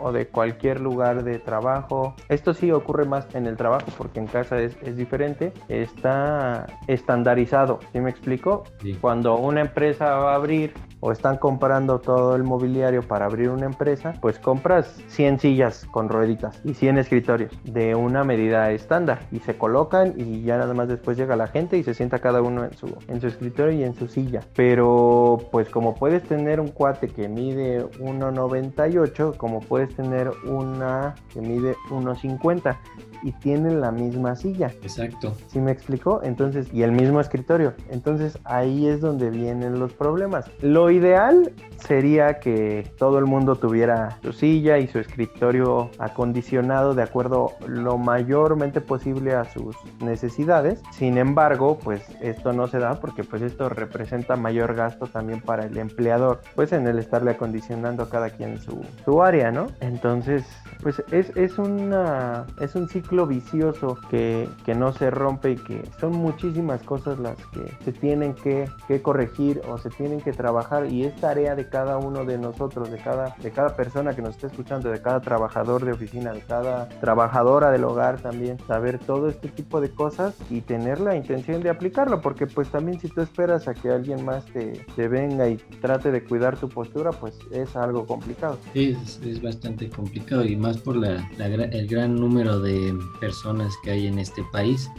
o, 0.00 0.12
de 0.12 0.26
cualquier 0.26 0.80
lugar 0.80 1.22
de 1.22 1.38
trabajo, 1.38 2.14
esto 2.28 2.54
sí 2.54 2.70
ocurre 2.72 2.85
más 3.06 3.26
en 3.34 3.46
el 3.46 3.56
trabajo 3.56 3.86
porque 3.98 4.20
en 4.20 4.26
casa 4.26 4.58
es, 4.58 4.76
es 4.82 4.96
diferente, 4.96 5.52
está 5.68 6.66
estandarizado. 6.86 7.80
¿Sí 7.92 8.00
me 8.00 8.10
explico? 8.10 8.64
Cuando 9.00 9.36
una 9.36 9.60
empresa 9.60 10.14
va 10.16 10.32
a 10.32 10.34
abrir 10.36 10.72
o 11.00 11.12
están 11.12 11.36
comprando 11.36 12.00
todo 12.00 12.36
el 12.36 12.42
mobiliario 12.42 13.02
para 13.02 13.26
abrir 13.26 13.50
una 13.50 13.66
empresa, 13.66 14.14
pues 14.20 14.38
compras 14.38 14.96
100 15.08 15.40
sillas 15.40 15.86
con 15.90 16.08
rueditas 16.08 16.60
y 16.64 16.74
100 16.74 16.98
escritorios 16.98 17.52
de 17.64 17.94
una 17.94 18.24
medida 18.24 18.70
estándar 18.70 19.20
y 19.30 19.40
se 19.40 19.56
colocan 19.56 20.14
y 20.16 20.42
ya 20.42 20.58
nada 20.58 20.74
más 20.74 20.88
después 20.88 21.16
llega 21.16 21.36
la 21.36 21.48
gente 21.48 21.76
y 21.76 21.82
se 21.82 21.94
sienta 21.94 22.18
cada 22.18 22.42
uno 22.42 22.64
en 22.64 22.74
su, 22.76 22.94
en 23.08 23.20
su 23.20 23.26
escritorio 23.26 23.78
y 23.78 23.84
en 23.84 23.94
su 23.94 24.08
silla. 24.08 24.40
Pero 24.54 25.38
pues 25.50 25.68
como 25.68 25.94
puedes 25.94 26.22
tener 26.22 26.60
un 26.60 26.68
cuate 26.68 27.08
que 27.08 27.28
mide 27.28 27.84
1,98, 27.98 29.36
como 29.36 29.60
puedes 29.60 29.94
tener 29.94 30.30
una 30.46 31.14
que 31.32 31.40
mide 31.40 31.74
1,50 31.90 32.76
y 33.22 33.32
tienen 33.32 33.80
la 33.80 33.90
misma 33.90 34.36
silla. 34.36 34.72
Exacto. 34.82 35.34
¿Sí 35.48 35.58
me 35.58 35.72
explicó? 35.72 36.20
Entonces, 36.22 36.72
y 36.72 36.82
el 36.82 36.92
mismo 36.92 37.20
escritorio. 37.20 37.74
Entonces 37.90 38.38
ahí 38.44 38.86
es 38.86 39.00
donde 39.00 39.30
vienen 39.30 39.78
los 39.78 39.92
problemas. 39.92 40.50
Lo 40.60 40.85
ideal 40.90 41.52
sería 41.86 42.40
que 42.40 42.90
todo 42.98 43.18
el 43.18 43.26
mundo 43.26 43.56
tuviera 43.56 44.18
su 44.22 44.32
silla 44.32 44.78
y 44.78 44.88
su 44.88 44.98
escritorio 44.98 45.90
acondicionado 45.98 46.94
de 46.94 47.02
acuerdo 47.02 47.52
lo 47.66 47.98
mayormente 47.98 48.80
posible 48.80 49.34
a 49.34 49.44
sus 49.44 49.76
necesidades. 50.00 50.82
Sin 50.90 51.18
embargo, 51.18 51.78
pues 51.82 52.02
esto 52.20 52.52
no 52.52 52.66
se 52.66 52.78
da 52.78 53.00
porque 53.00 53.24
pues 53.24 53.42
esto 53.42 53.68
representa 53.68 54.36
mayor 54.36 54.74
gasto 54.74 55.06
también 55.06 55.40
para 55.40 55.66
el 55.66 55.76
empleador, 55.78 56.40
pues 56.54 56.72
en 56.72 56.86
el 56.86 56.98
estarle 56.98 57.32
acondicionando 57.32 58.04
a 58.04 58.10
cada 58.10 58.30
quien 58.30 58.58
su, 58.58 58.84
su 59.04 59.22
área, 59.22 59.50
¿no? 59.50 59.68
Entonces, 59.80 60.44
pues 60.82 61.02
es, 61.10 61.34
es, 61.36 61.58
una, 61.58 62.46
es 62.60 62.74
un 62.74 62.88
ciclo 62.88 63.26
vicioso 63.26 63.98
que, 64.10 64.48
que 64.64 64.74
no 64.74 64.92
se 64.92 65.10
rompe 65.10 65.52
y 65.52 65.56
que 65.56 65.82
son 66.00 66.12
muchísimas 66.12 66.82
cosas 66.82 67.18
las 67.18 67.36
que 67.46 67.72
se 67.84 67.92
tienen 67.92 68.34
que, 68.34 68.68
que 68.88 69.02
corregir 69.02 69.60
o 69.68 69.78
se 69.78 69.90
tienen 69.90 70.20
que 70.20 70.32
trabajar 70.32 70.90
y 70.90 71.04
es 71.04 71.14
tarea 71.16 71.54
de 71.54 71.68
cada 71.68 71.98
uno 71.98 72.24
de 72.24 72.38
nosotros, 72.38 72.90
de 72.90 72.98
cada, 72.98 73.34
de 73.42 73.50
cada 73.50 73.76
persona 73.76 74.14
que 74.14 74.22
nos 74.22 74.36
está 74.36 74.48
escuchando, 74.48 74.90
de 74.90 75.00
cada 75.00 75.20
trabajador 75.20 75.84
de 75.84 75.92
oficina, 75.92 76.32
de 76.32 76.40
cada 76.40 76.88
trabajadora 77.00 77.70
del 77.70 77.84
hogar 77.84 78.20
también, 78.20 78.58
saber 78.66 78.98
todo 78.98 79.28
este 79.28 79.48
tipo 79.48 79.80
de 79.80 79.90
cosas 79.90 80.34
y 80.50 80.60
tener 80.60 81.00
la 81.00 81.16
intención 81.16 81.62
de 81.62 81.70
aplicarlo, 81.70 82.20
porque 82.20 82.46
pues 82.46 82.70
también 82.70 83.00
si 83.00 83.08
tú 83.08 83.20
esperas 83.20 83.68
a 83.68 83.74
que 83.74 83.90
alguien 83.90 84.24
más 84.24 84.44
te, 84.46 84.84
te 84.94 85.08
venga 85.08 85.48
y 85.48 85.56
trate 85.80 86.10
de 86.10 86.24
cuidar 86.24 86.56
tu 86.56 86.68
postura, 86.68 87.10
pues 87.12 87.38
es 87.50 87.76
algo 87.76 88.06
complicado. 88.06 88.58
Sí, 88.72 88.96
es, 89.02 89.20
es 89.24 89.42
bastante 89.42 89.88
complicado 89.88 90.44
y 90.44 90.56
más 90.56 90.65
por 90.74 90.96
la, 90.96 91.28
la, 91.38 91.46
el 91.46 91.86
gran 91.86 92.16
número 92.16 92.60
de 92.60 92.96
personas 93.20 93.74
que 93.82 93.90
hay 93.92 94.06
en 94.06 94.18
este 94.18 94.42
país. 94.52 94.90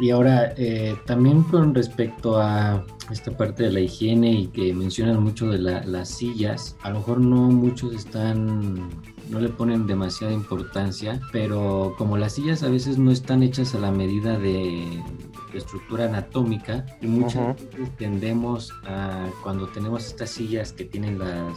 Y 0.00 0.10
ahora, 0.10 0.52
eh, 0.56 0.96
también 1.06 1.42
con 1.42 1.74
respecto 1.74 2.40
a 2.40 2.84
esta 3.10 3.36
parte 3.36 3.64
de 3.64 3.72
la 3.72 3.80
higiene 3.80 4.32
y 4.32 4.46
que 4.46 4.72
mencionan 4.72 5.22
mucho 5.22 5.50
de 5.50 5.58
las 5.58 6.08
sillas, 6.08 6.76
a 6.82 6.90
lo 6.90 6.98
mejor 6.98 7.20
no 7.20 7.36
muchos 7.50 7.94
están, 7.94 8.90
no 9.28 9.40
le 9.40 9.48
ponen 9.48 9.86
demasiada 9.86 10.32
importancia, 10.32 11.20
pero 11.32 11.94
como 11.98 12.16
las 12.16 12.34
sillas 12.34 12.62
a 12.62 12.68
veces 12.68 12.98
no 12.98 13.10
están 13.10 13.42
hechas 13.42 13.74
a 13.74 13.80
la 13.80 13.90
medida 13.90 14.38
de, 14.38 15.02
estructura 15.54 16.04
anatómica 16.04 16.84
y 17.00 17.06
muchas 17.06 17.56
veces 17.56 17.96
tendemos 17.96 18.72
a 18.84 19.28
cuando 19.42 19.68
tenemos 19.68 20.06
estas 20.06 20.30
sillas 20.30 20.72
que 20.72 20.84
tienen 20.84 21.18
las, 21.18 21.54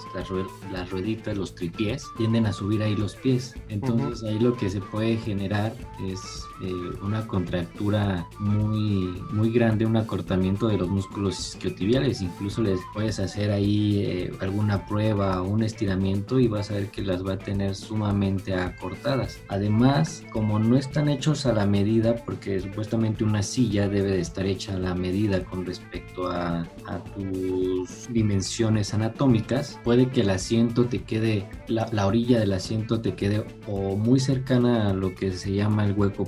las, 0.71 0.89
rueditas, 0.89 1.37
los 1.37 1.55
tripiés, 1.55 2.03
tienden 2.17 2.45
a 2.45 2.53
subir 2.53 2.81
ahí 2.81 2.95
los 2.95 3.15
pies. 3.15 3.55
Entonces 3.69 4.23
ahí 4.23 4.39
lo 4.39 4.55
que 4.55 4.69
se 4.69 4.81
puede 4.81 5.17
generar 5.17 5.73
es 6.07 6.45
eh, 6.63 6.97
una 7.01 7.25
contractura 7.27 8.27
muy, 8.39 9.21
muy 9.31 9.51
grande, 9.51 9.85
un 9.85 9.97
acortamiento 9.97 10.67
de 10.67 10.77
los 10.77 10.89
músculos 10.89 11.39
isquiotibiales. 11.39 12.21
Incluso 12.21 12.61
les 12.61 12.79
puedes 12.93 13.19
hacer 13.19 13.51
ahí 13.51 14.03
eh, 14.05 14.33
alguna 14.39 14.85
prueba 14.85 15.41
o 15.41 15.47
un 15.47 15.63
estiramiento 15.63 16.39
y 16.39 16.47
vas 16.47 16.69
a 16.69 16.75
ver 16.75 16.91
que 16.91 17.01
las 17.01 17.25
va 17.25 17.33
a 17.33 17.37
tener 17.37 17.75
sumamente 17.75 18.53
acortadas. 18.53 19.39
Además, 19.47 20.23
como 20.31 20.59
no 20.59 20.77
están 20.77 21.09
hechos 21.09 21.45
a 21.45 21.53
la 21.53 21.65
medida, 21.65 22.15
porque 22.25 22.59
supuestamente 22.59 23.23
una 23.23 23.41
silla 23.41 23.87
debe 23.89 24.11
de 24.11 24.19
estar 24.19 24.45
hecha 24.45 24.75
a 24.75 24.79
la 24.79 24.93
medida 24.93 25.43
con 25.43 25.65
respecto 25.65 26.27
a, 26.29 26.67
a 26.85 27.03
tus 27.15 28.07
dimensiones 28.13 28.93
anatómicas, 28.93 29.79
puede 29.83 30.09
que 30.09 30.21
el 30.21 30.29
asiento 30.29 30.85
te 30.85 31.03
quede, 31.03 31.49
la, 31.67 31.87
la, 31.91 32.05
orilla 32.05 32.39
del 32.39 32.53
asiento 32.53 33.01
te 33.01 33.15
quede 33.15 33.45
o 33.67 33.95
muy 33.95 34.19
cercana 34.19 34.89
a 34.89 34.93
lo 34.93 35.15
que 35.15 35.31
se 35.31 35.53
llama 35.53 35.85
el 35.85 35.93
hueco 35.93 36.25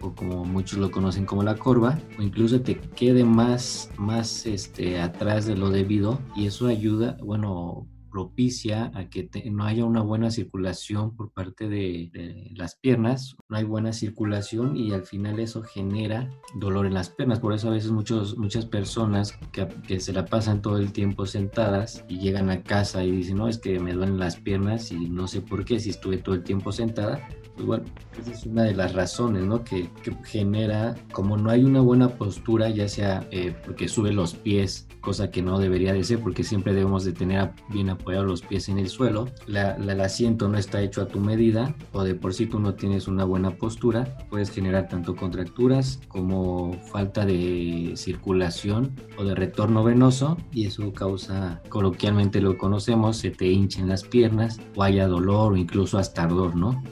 o 0.00 0.14
como 0.14 0.44
muchos 0.44 0.78
lo 0.78 0.90
conocen 0.90 1.26
como 1.26 1.42
la 1.42 1.56
corva, 1.56 1.98
o 2.18 2.22
incluso 2.22 2.60
te 2.60 2.78
quede 2.78 3.24
más, 3.24 3.90
más 3.96 4.46
este, 4.46 5.00
atrás 5.00 5.46
de 5.46 5.56
lo 5.56 5.70
debido, 5.70 6.20
y 6.36 6.46
eso 6.46 6.66
ayuda, 6.66 7.16
bueno, 7.22 7.86
propicia 8.12 8.92
a 8.94 9.08
que 9.08 9.28
no 9.50 9.64
haya 9.64 9.84
una 9.84 10.02
buena 10.02 10.30
circulación 10.30 11.16
por 11.16 11.30
parte 11.30 11.68
de, 11.68 12.52
las 12.54 12.76
piernas, 12.76 13.36
no 13.48 13.56
hay 13.56 13.64
buena 13.64 13.92
circulación 13.92 14.76
y 14.76 14.92
al 14.92 15.04
final 15.04 15.40
eso 15.40 15.62
genera 15.62 16.30
dolor 16.54 16.86
en 16.86 16.94
las 16.94 17.08
piernas. 17.08 17.40
Por 17.40 17.54
eso 17.54 17.68
a 17.68 17.72
veces 17.72 17.90
muchos, 17.90 18.36
muchas 18.36 18.66
personas 18.66 19.38
que, 19.50 20.00
se 20.00 20.12
la 20.12 20.26
pasan 20.26 20.62
todo 20.62 20.78
el 20.78 20.92
tiempo 20.92 21.26
sentadas 21.26 22.04
y 22.08 22.18
llegan 22.18 22.50
a 22.50 22.62
casa 22.62 23.02
y 23.04 23.10
dicen, 23.10 23.38
no, 23.38 23.48
es 23.48 23.58
que 23.58 23.80
me 23.80 23.94
duelen 23.94 24.18
las 24.18 24.36
piernas 24.36 24.92
y 24.92 25.08
no 25.08 25.26
sé 25.26 25.40
por 25.40 25.64
qué 25.64 25.80
si 25.80 25.90
estuve 25.90 26.18
todo 26.18 26.34
el 26.34 26.44
tiempo 26.44 26.72
sentada, 26.72 27.26
pues 27.54 27.66
bueno, 27.66 27.84
esa 28.18 28.32
es 28.32 28.46
una 28.46 28.64
de 28.64 28.74
las 28.74 28.94
razones, 28.94 29.44
¿no? 29.44 29.62
Que, 29.64 29.90
que 30.02 30.14
genera, 30.24 30.94
como 31.12 31.36
no 31.36 31.50
hay 31.50 31.64
una 31.64 31.80
buena 31.80 32.08
postura, 32.08 32.68
ya 32.70 32.88
sea 32.88 33.26
eh, 33.30 33.54
porque 33.64 33.88
sube 33.88 34.12
los 34.12 34.34
pies, 34.34 34.88
cosa 35.00 35.30
que 35.30 35.42
no 35.42 35.58
debería 35.58 35.92
de 35.92 36.02
ser, 36.04 36.20
porque 36.20 36.44
siempre 36.44 36.72
debemos 36.72 37.04
de 37.04 37.12
tener 37.12 37.50
bien 37.68 37.90
apoyados 38.02 38.26
los 38.26 38.42
pies 38.42 38.68
en 38.68 38.78
el 38.78 38.88
suelo, 38.88 39.28
la, 39.46 39.76
el 39.76 40.00
asiento 40.00 40.48
no 40.48 40.58
está 40.58 40.82
hecho 40.82 41.00
a 41.00 41.06
tu 41.06 41.20
medida, 41.20 41.74
o 41.92 42.04
de 42.04 42.14
por 42.14 42.34
sí 42.34 42.46
tú 42.46 42.60
no 42.60 42.74
tienes 42.74 43.08
una 43.08 43.24
buena 43.24 43.52
postura, 43.52 44.18
puedes 44.28 44.50
generar 44.50 44.88
tanto 44.88 45.16
contracturas 45.16 45.98
como 46.08 46.74
falta 46.92 47.24
de 47.24 47.94
circulación 47.96 48.94
o 49.16 49.24
de 49.24 49.34
retorno 49.34 49.82
venoso, 49.82 50.36
y 50.52 50.66
eso 50.66 50.92
causa, 50.92 51.62
coloquialmente 51.70 52.42
lo 52.42 52.58
conocemos, 52.58 53.16
se 53.16 53.30
te 53.30 53.46
hinchen 53.46 53.88
las 53.88 54.04
piernas, 54.04 54.60
o 54.76 54.82
haya 54.82 55.06
dolor, 55.06 55.54
o 55.54 55.56
incluso 55.56 55.96
hasta 55.96 56.24
ardor. 56.24 56.42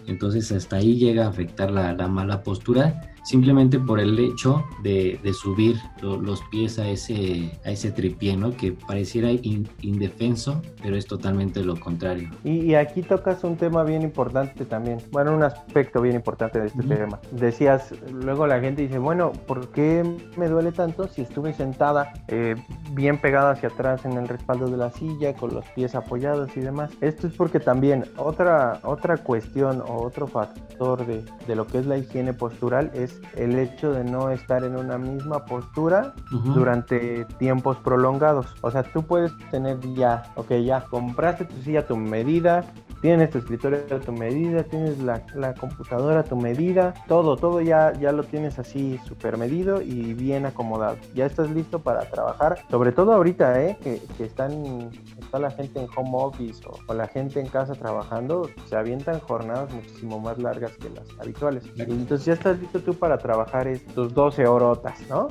Entonces 0.07 0.53
hasta 0.53 0.77
ahí 0.77 0.96
llega 0.96 1.27
a 1.27 1.29
afectar 1.29 1.70
la, 1.70 1.92
la 1.92 2.09
mala 2.09 2.42
postura 2.42 3.10
simplemente 3.22 3.78
por 3.78 4.00
el 4.00 4.18
hecho 4.18 4.64
de, 4.83 5.18
subir 5.33 5.76
los 6.02 6.42
pies 6.50 6.78
a 6.78 6.88
ese, 6.88 7.52
a 7.64 7.70
ese 7.70 7.92
tripié, 7.92 8.37
¿no? 8.37 8.56
Que 8.56 8.72
pareciera 8.72 9.30
indefenso, 9.30 10.61
pero 10.83 10.96
es 10.96 11.06
totalmente 11.06 11.62
lo 11.62 11.78
contrario. 11.78 12.28
Y, 12.44 12.74
aquí 12.74 13.02
tocas 13.02 13.44
un 13.44 13.56
tema 13.56 13.85
bien 13.85 14.02
importante 14.02 14.64
también, 14.64 14.98
bueno, 15.11 15.35
un 15.35 15.42
aspecto 15.42 16.00
bien 16.00 16.16
importante 16.16 16.61
de 16.61 16.66
este 16.66 16.83
tema. 16.83 17.20
Decías, 17.30 17.92
luego 18.12 18.46
la 18.46 18.61
gente 18.61 18.83
dice, 18.83 18.98
bueno, 18.98 19.33
¿por 19.46 19.68
qué 19.68 20.02
me 20.37 20.48
duele 20.48 20.72
tanto 20.72 21.09
si 21.09 21.22
estuve 21.22 21.52
sentada 21.52 22.12
eh, 22.28 22.56
bien 22.92 23.18
pegada 23.18 23.52
hacia 23.52 23.68
atrás 23.68 24.04
en 24.04 24.12
el 24.12 24.28
respaldo 24.28 24.68
de 24.68 24.76
la 24.76 24.90
silla, 24.90 25.35
con 25.35 25.54
los 25.54 25.64
pies 25.66 25.94
apoyados 25.94 26.56
y 26.56 26.61
demás? 26.61 26.90
Esto 27.00 27.26
es 27.26 27.35
porque 27.35 27.61
también 27.61 28.04
otra, 28.16 28.80
otra 28.83 29.18
cuestión 29.18 29.83
o 29.83 30.02
otro 30.02 30.26
factor 30.26 31.06
de, 31.06 31.24
de 31.46 31.54
lo 31.54 31.66
que 31.66 31.78
es 31.78 31.87
la 31.87 31.98
higiene 31.98 32.33
postural 32.33 32.90
es 32.94 33.10
el 33.37 33.59
hecho 33.59 33.92
de 33.92 34.05
no 34.05 34.31
estar 34.31 34.64
en 34.64 34.77
una 34.77 34.99
misma 34.99 35.44
postura 35.44 36.14
durante 36.31 37.25
tiempos 37.38 37.77
prolongados. 37.79 38.55
O 38.61 38.70
sea, 38.70 38.83
tú 38.83 39.03
puedes 39.03 39.33
tener 39.51 39.79
ya, 39.94 40.25
ok, 40.37 40.53
ya 40.64 40.83
compraste 40.83 41.44
tu 41.44 41.57
silla 41.62 41.81
a 41.81 41.87
tu 41.87 41.96
medida, 41.96 42.64
tienes 43.00 43.30
tu 43.30 43.38
escritorio 43.38 43.78
a 43.90 44.00
tu 44.00 44.12
medida, 44.12 44.62
tienes 44.64 44.98
la, 44.98 45.22
computadora 45.54 46.20
a 46.20 46.24
tu 46.24 46.36
medida, 46.36 46.94
todo, 47.08 47.36
todo 47.36 47.60
ya, 47.60 47.92
ya 47.94 48.12
lo 48.12 48.24
tienes 48.24 48.58
así 48.58 49.00
súper 49.06 49.36
medido 49.36 49.80
y 49.82 50.14
bien 50.14 50.46
acomodado. 50.46 50.96
Ya 51.14 51.26
estás 51.26 51.50
listo 51.50 51.78
para 51.78 52.08
trabajar, 52.10 52.58
sobre 52.70 52.92
todo 52.92 53.12
ahorita, 53.12 53.62
¿eh? 53.62 53.78
que, 53.82 54.00
que 54.16 54.24
están, 54.24 54.90
está 55.18 55.38
la 55.38 55.50
gente 55.50 55.80
en 55.80 55.88
home 55.96 56.10
office 56.12 56.62
o, 56.66 56.94
la 56.94 57.06
gente 57.06 57.40
en 57.40 57.46
casa 57.46 57.74
trabajando, 57.74 58.48
se 58.66 58.76
avientan 58.76 59.20
jornadas 59.20 59.72
muchísimo 59.72 60.18
más 60.18 60.38
largas 60.38 60.72
que 60.72 60.90
las 60.90 61.06
habituales. 61.18 61.64
Y 61.76 61.82
entonces 61.82 62.26
ya 62.26 62.32
estás 62.34 62.58
listo 62.58 62.80
tú 62.80 62.94
para 62.94 63.18
trabajar 63.18 63.66
estos 63.68 64.12
12 64.12 64.46
horotas, 64.46 64.98
¿no? 65.08 65.28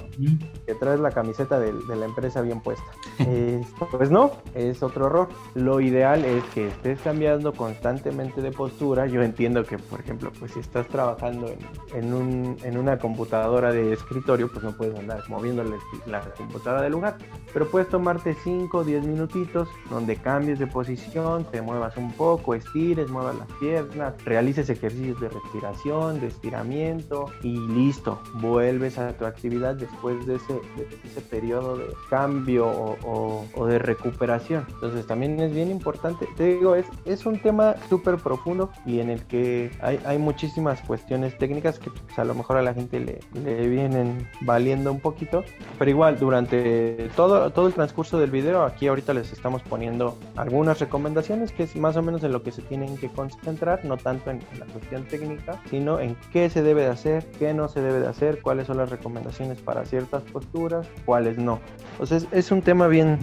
Que 0.66 0.74
traes 0.76 1.00
la 1.00 1.12
camiseta 1.12 1.60
de, 1.60 1.74
la 1.96 2.06
empresa 2.06 2.42
bien 2.42 2.62
puesta. 2.62 2.86
pues 3.92 4.10
no, 4.10 4.32
es 4.56 4.82
otro 4.82 5.08
error. 5.08 5.30
Lo 5.54 5.82
ideal 5.82 6.26
es 6.26 6.44
que 6.54 6.68
estés 6.68 7.00
cambiando 7.02 7.54
constantemente 7.60 8.42
de 8.42 8.52
postura. 8.54 9.06
Yo 9.06 9.22
entiendo 9.22 9.66
que, 9.66 9.78
por 9.78 10.00
ejemplo, 10.00 10.32
pues 10.40 10.54
si 10.54 10.62
estás 10.62 10.88
trabajando 10.88 11.54
en, 11.94 12.14
un, 12.14 12.56
en 12.64 12.78
una 12.78 12.98
computadora 12.98 13.74
de 13.74 13.92
escritorio, 13.92 14.50
pues 14.50 14.64
no 14.64 14.72
puedes 14.78 14.98
andar 14.98 15.22
moviéndole 15.28 15.76
la 16.06 16.22
computadora 16.22 16.84
de 16.84 16.90
lugar. 16.90 17.18
Pero 17.52 17.70
puedes 17.70 17.90
tomarte 17.90 18.34
5 18.34 18.78
o 18.78 18.84
10 18.86 19.06
minutitos 19.06 19.68
donde 19.90 20.16
cambies 20.16 20.58
de 20.58 20.68
posición, 20.68 21.44
te 21.52 21.62
muevas 21.62 21.98
un 21.98 22.14
poco, 22.14 22.56
estires, 22.56 23.10
muevas 23.10 23.36
las 23.36 23.52
piernas, 23.60 24.14
realices 24.24 24.70
ejercicios 24.70 25.20
de 25.20 25.28
respiración, 25.28 26.22
de 26.22 26.28
estiramiento 26.28 27.26
y 27.44 27.58
listo, 27.58 28.22
vuelves 28.36 28.98
a 28.98 29.12
tu 29.18 29.26
actividad 29.26 29.76
después 29.76 30.26
de 30.26 30.36
ese, 30.36 30.62
ese 31.04 31.20
periodo 31.22 31.76
de 31.76 31.88
cambio 32.10 32.68
o, 32.68 33.46
o, 33.54 33.66
de 33.66 33.80
recuperación. 33.80 34.66
Entonces 34.76 35.06
también 35.06 35.38
es 35.42 35.54
bien 35.54 35.70
importante, 35.70 36.26
te 36.38 36.56
digo, 36.56 36.76
es, 36.76 36.86
es 37.04 37.26
un 37.26 37.38
tema 37.40 37.49
tema 37.50 37.76
súper 37.90 38.18
profundo 38.18 38.70
y 38.86 39.00
en 39.00 39.10
el 39.10 39.24
que 39.24 39.72
hay, 39.82 40.00
hay 40.06 40.20
muchísimas 40.20 40.82
cuestiones 40.82 41.36
técnicas 41.36 41.80
que 41.80 41.90
pues, 41.90 42.20
a 42.20 42.24
lo 42.24 42.36
mejor 42.36 42.58
a 42.58 42.62
la 42.62 42.76
gente 42.76 43.00
le, 43.00 43.22
le, 43.34 43.68
vienen 43.68 44.28
valiendo 44.42 44.92
un 44.92 45.00
poquito. 45.00 45.44
Pero 45.80 45.90
igual, 45.90 46.20
durante 46.20 47.10
todo, 47.16 47.50
todo 47.50 47.66
el 47.66 47.74
transcurso 47.74 48.20
del 48.20 48.30
video, 48.30 48.64
aquí 48.64 48.86
ahorita 48.88 49.16
les 49.16 49.34
estamos 49.34 49.64
poniendo 49.64 50.16
algunas 50.36 50.80
recomendaciones 50.80 51.52
que 51.52 51.64
es 51.64 51.76
más 51.76 51.98
o 51.98 52.04
menos 52.04 52.24
en 52.24 52.34
lo 52.34 52.44
que 52.44 52.52
se 52.52 52.62
tienen 52.62 52.96
que 52.98 53.10
concentrar, 53.10 53.84
no 53.84 53.98
tanto 53.98 54.30
en, 54.30 54.42
la 54.60 54.68
cuestión 54.68 55.06
técnica, 55.06 55.60
sino 55.72 56.00
en 56.00 56.16
qué 56.32 56.52
se 56.52 56.62
debe 56.62 56.82
de 56.82 56.90
hacer, 56.90 57.26
qué 57.40 57.56
no 57.56 57.68
se 57.68 57.82
debe 57.82 58.00
de 58.00 58.08
hacer, 58.08 58.44
cuáles 58.44 58.68
son 58.68 58.78
las 58.78 58.92
recomendaciones 58.92 59.60
para 59.60 59.86
ciertas 59.86 60.22
posturas, 60.22 60.88
cuáles 61.04 61.40
no. 61.40 61.60
Entonces 61.94 62.28
es 62.32 62.52
un 62.52 62.62
tema 62.62 62.88
bien 62.88 63.18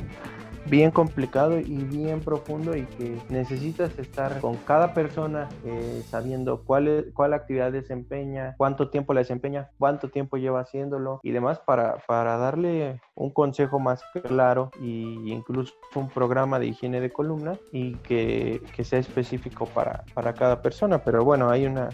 bien 0.68 0.90
complicado 0.90 1.58
y 1.58 1.76
bien 1.84 2.20
profundo 2.20 2.76
y 2.76 2.84
que 2.84 3.18
necesitas 3.28 3.98
estar 3.98 4.40
con 4.40 4.56
cada 4.56 4.94
persona 4.94 5.48
eh, 5.64 6.02
sabiendo 6.08 6.62
cuál, 6.64 7.12
cuál 7.14 7.34
actividad 7.34 7.72
desempeña, 7.72 8.54
cuánto 8.56 8.90
tiempo 8.90 9.14
la 9.14 9.20
desempeña, 9.20 9.70
cuánto 9.78 10.08
tiempo 10.10 10.36
lleva 10.36 10.60
haciéndolo 10.60 11.20
y 11.22 11.30
demás 11.30 11.60
para, 11.60 11.98
para 12.06 12.36
darle 12.36 13.00
un 13.14 13.30
consejo 13.30 13.78
más 13.78 14.02
claro 14.24 14.70
y 14.80 15.32
incluso 15.32 15.74
un 15.94 16.08
programa 16.08 16.58
de 16.58 16.66
higiene 16.66 17.00
de 17.00 17.10
columna 17.10 17.56
y 17.72 17.94
que, 17.96 18.62
que 18.74 18.84
sea 18.84 18.98
específico 18.98 19.66
para, 19.66 20.04
para 20.14 20.34
cada 20.34 20.62
persona. 20.62 20.98
Pero 20.98 21.24
bueno, 21.24 21.50
hay 21.50 21.66
una, 21.66 21.88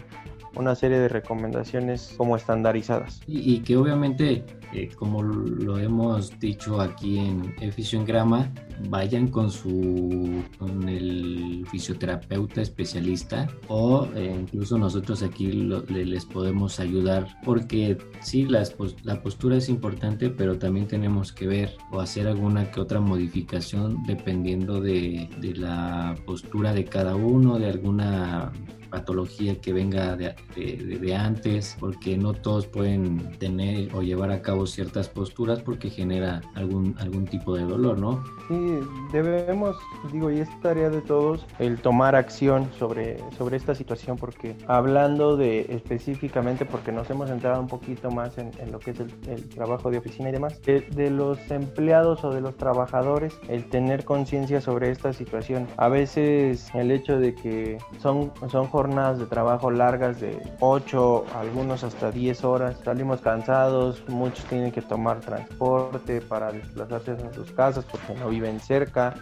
una 0.55 0.75
serie 0.75 0.99
de 0.99 1.07
recomendaciones 1.07 2.13
como 2.17 2.35
estandarizadas. 2.35 3.21
Y, 3.27 3.59
que 3.61 3.77
obviamente, 3.77 4.43
eh, 4.73 4.89
como 4.95 5.21
lo 5.21 5.77
hemos 5.77 6.39
dicho 6.39 6.81
aquí 6.81 7.19
en 7.19 8.05
Grama, 8.05 8.51
vayan 8.89 9.27
con 9.27 9.51
su 9.51 10.43
con 10.57 10.87
el 10.89 11.65
fisioterapeuta 11.69 12.61
especialista 12.61 13.47
o 13.67 14.07
eh, 14.15 14.35
incluso 14.39 14.77
nosotros 14.77 15.23
aquí 15.23 15.51
les 15.51 16.25
podemos 16.25 16.79
ayudar 16.79 17.27
porque 17.43 17.97
sí 18.21 18.45
la 18.45 19.21
postura 19.21 19.57
es 19.57 19.69
importante 19.69 20.29
pero 20.29 20.57
también 20.57 20.87
tenemos 20.87 21.31
que 21.31 21.47
ver 21.47 21.75
o 21.91 21.99
hacer 21.99 22.27
alguna 22.27 22.71
que 22.71 22.79
otra 22.79 22.99
modificación 22.99 24.03
dependiendo 24.03 24.81
de, 24.81 25.29
de 25.39 25.55
la 25.55 26.15
postura 26.25 26.73
de 26.73 26.85
cada 26.85 27.15
uno 27.15 27.59
de 27.59 27.67
alguna 27.67 28.51
patología 28.93 29.59
que 29.59 29.73
venga 29.73 30.15
de, 30.15 30.35
de, 30.55 31.15
antes, 31.15 31.75
porque 31.79 32.15
no 32.15 32.33
todos 32.33 32.67
pueden 32.67 33.31
tener 33.39 33.89
o 33.95 34.03
llevar 34.03 34.29
a 34.29 34.43
cabo 34.43 34.62
ciertas 34.71 35.09
posturas 35.09 35.61
porque 35.61 35.89
genera 35.89 36.41
algún, 36.55 36.95
algún 36.99 37.25
tipo 37.25 37.55
de 37.55 37.63
dolor, 37.63 37.97
¿no? 37.97 38.23
Sí, 38.47 38.79
debemos, 39.11 39.75
digo, 40.11 40.31
y 40.31 40.39
es 40.39 40.61
tarea 40.61 40.89
de 40.89 41.01
todos 41.01 41.45
el 41.59 41.77
tomar 41.79 42.15
acción 42.15 42.69
sobre, 42.77 43.17
sobre 43.37 43.57
esta 43.57 43.75
situación, 43.75 44.17
porque 44.17 44.55
hablando 44.67 45.37
de 45.37 45.61
específicamente, 45.69 46.65
porque 46.65 46.91
nos 46.91 47.09
hemos 47.09 47.29
entrado 47.29 47.61
un 47.61 47.67
poquito 47.67 48.11
más 48.11 48.37
en, 48.37 48.51
lo 48.71 48.79
que 48.79 48.91
es 48.91 48.99
el, 48.99 49.49
trabajo 49.49 49.91
de 49.91 49.97
oficina 49.97 50.29
y 50.29 50.31
demás, 50.31 50.61
de, 50.61 50.81
de 50.81 51.09
los 51.09 51.39
empleados 51.51 52.23
o 52.23 52.31
de 52.31 52.41
los 52.41 52.55
trabajadores, 52.57 53.37
el 53.47 53.65
tener 53.69 54.03
conciencia 54.03 54.61
sobre 54.61 54.89
esta 54.89 55.13
situación. 55.13 55.67
A 55.77 55.89
veces 55.89 56.69
el 56.73 56.91
hecho 56.91 57.19
de 57.19 57.35
que 57.35 57.77
son, 58.01 58.31
son 58.51 58.67
jornadas 58.67 59.19
de 59.19 59.25
trabajo 59.25 59.71
largas 59.71 60.19
de 60.19 60.37
8, 60.59 61.25
algunos 61.35 61.83
hasta 61.83 62.11
10 62.11 62.43
horas. 62.43 62.77
Salimos 62.83 63.21
cansados, 63.21 64.03
muchos 64.07 64.45
tienen 64.53 64.71
que 64.71 64.83
tomar 64.83 65.19
transporte 65.19 66.21
para 66.21 66.51
desplazarse 66.51 67.11
a 67.11 67.33
sus 67.33 67.51
casas 67.53 67.83
porque 67.85 68.13
no 68.13 68.29
viven 68.29 68.59
cerca 68.59 69.15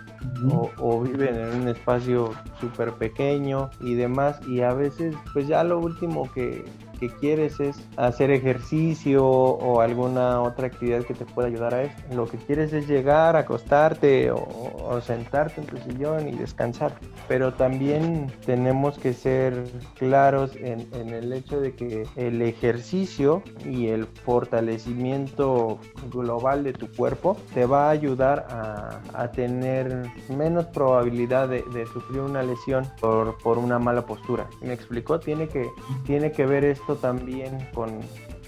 o, 0.52 0.70
o, 0.78 1.02
viven 1.02 1.36
en 1.36 1.62
un 1.62 1.68
espacio 1.70 2.34
súper 2.60 2.92
pequeño 2.92 3.70
y 3.80 3.94
demás. 3.94 4.42
Y 4.46 4.60
a 4.60 4.74
veces, 4.74 5.16
pues 5.32 5.48
ya 5.48 5.64
lo 5.64 5.80
último 5.80 6.30
que, 6.34 6.66
que 7.02 7.10
quieres 7.10 7.60
es 7.60 7.76
hacer 7.98 8.30
ejercicio 8.30 9.26
o 9.26 9.82
alguna 9.82 10.40
otra 10.40 10.68
actividad 10.68 11.04
que 11.04 11.16
te 11.16 11.26
pueda 11.26 11.48
ayudar 11.48 11.74
a 11.74 11.82
eso. 11.82 11.96
Lo 12.14 12.28
que 12.28 12.38
quieres 12.38 12.72
es 12.74 12.88
llegar, 12.88 13.36
acostarte 13.36 14.30
o, 14.32 15.02
sentarte 15.02 15.62
en 15.62 15.68
tu 15.68 15.78
sillón 15.78 16.28
y 16.28 16.34
descansar. 16.34 16.94
Pero 17.28 17.54
también 17.54 18.32
tenemos 18.46 19.00
que 19.00 19.14
ser 19.14 19.64
claros 19.98 20.56
en, 20.56 20.88
el 20.94 21.34
hecho 21.34 21.60
de 21.60 21.74
que 21.74 22.04
el 22.16 22.44
ejercicio 22.44 23.42
y 23.66 23.88
el 23.88 24.06
fortalecimiento 24.06 25.80
global 26.12 26.64
de 26.64 26.74
tu 26.74 26.88
cuerpo 26.92 27.36
te 27.56 27.66
va 27.66 27.88
a 27.88 27.90
ayudar 27.90 28.46
a, 28.50 29.32
tener 29.32 30.08
menos 30.30 30.66
probabilidad 30.68 31.50
de, 31.50 31.64
sufrir 31.92 32.22
una 32.22 32.44
lesión 32.44 32.86
por, 33.00 33.38
por 33.40 33.58
una 33.58 33.80
mala 33.80 34.06
postura. 34.06 34.48
¿Me 34.62 34.74
explicó? 34.74 35.20
Tiene 35.20 35.48
que, 35.48 35.68
tiene 36.06 36.32
que 36.32 36.46
ver 36.46 36.64
esto 36.64 36.91
también 36.96 37.68
con, 37.74 38.00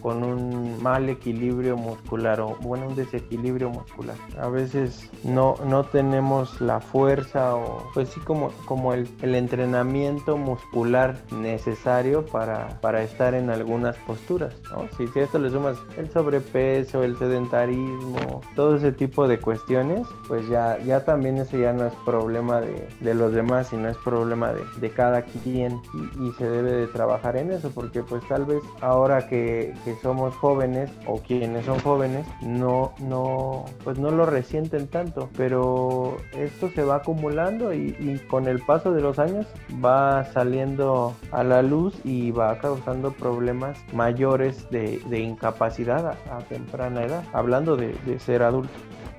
con 0.04 0.24
un 0.24 0.84
mal 0.84 1.10
equilibrio 1.10 1.78
muscular 1.78 2.42
o 2.42 2.58
bueno, 2.62 2.90
un 2.90 2.96
desequilibrio 2.96 3.70
muscular. 3.70 4.18
A 4.38 4.50
veces 4.50 5.10
no, 5.24 5.56
no 5.66 5.86
tenemos 5.86 6.60
la 6.60 6.82
fuerza 6.82 7.56
o 7.56 7.90
pues 7.94 8.10
sí 8.10 8.20
como, 8.20 8.52
como 8.66 8.94
el, 8.94 9.08
el 9.22 9.34
entrenamiento 9.34 10.36
muscular 10.38 11.16
necesario 11.32 12.26
para, 12.26 12.82
para 12.82 13.02
estar 13.02 13.34
en 13.34 13.50
algunas 13.50 13.96
posturas. 14.00 14.54
¿no? 14.72 14.88
Si, 14.98 15.08
si 15.08 15.20
esto 15.22 15.40
le 15.40 15.50
sumas 15.50 15.78
el 15.98 16.12
sobrepeso, 16.12 17.04
el 17.04 17.18
sedentarismo, 17.18 18.42
todo 18.56 18.76
ese 18.76 18.92
tipo 18.92 19.28
de 19.28 19.40
cuestiones, 19.40 20.06
pues 20.28 20.48
ya, 20.50 20.78
ya 20.80 21.06
también 21.06 21.38
eso 21.38 21.58
ya 21.58 21.72
no 21.72 21.88
es 21.88 21.94
problema 22.06 22.60
de, 22.60 22.90
de 23.00 23.14
los 23.14 23.32
demás, 23.34 23.68
sino 23.70 23.88
es 23.88 23.98
problema 23.98 24.52
de, 24.52 24.64
de 24.82 24.90
cada 24.90 25.22
quien 25.22 25.82
y, 26.20 26.32
se 26.34 26.50
debe 26.50 26.72
de 26.72 26.88
trabajar 26.88 27.38
en 27.38 27.52
eso, 27.52 27.70
porque 27.70 28.02
pues 28.02 28.28
tal 28.28 28.46
vez 28.46 28.64
ahora 28.82 29.28
que 29.28 29.74
somos 30.02 30.36
jóvenes 30.36 30.92
o 31.08 31.20
quienes 31.22 31.66
son 31.66 31.80
jóvenes 31.80 32.26
no, 32.42 32.94
no, 33.00 33.66
pues 33.84 33.98
no 33.98 34.12
lo 34.12 34.26
resienten 34.26 34.88
tanto, 34.88 35.30
pero 35.36 36.18
esto 36.34 36.70
se 36.70 36.84
va 36.84 36.98
acumulando 36.98 37.74
y, 37.74 37.94
con 38.30 38.48
el 38.48 38.60
paso 38.60 38.92
de 38.92 39.02
los 39.02 39.20
años 39.20 39.46
va 39.84 40.26
saliendo 40.34 41.16
a 41.32 41.44
la 41.44 41.62
luz 41.62 41.94
y 42.04 42.32
va 42.32 42.58
causando 42.60 43.12
problemas 43.12 43.78
mayores 43.94 44.70
de, 44.70 45.00
de 45.08 45.20
incapacidad 45.20 46.08
a, 46.08 46.38
a, 46.38 46.40
temprana 46.40 47.04
edad, 47.04 47.24
hablando 47.34 47.76
de, 47.76 47.96
de 48.06 48.20
ser 48.20 48.44
adulto. 48.44 48.74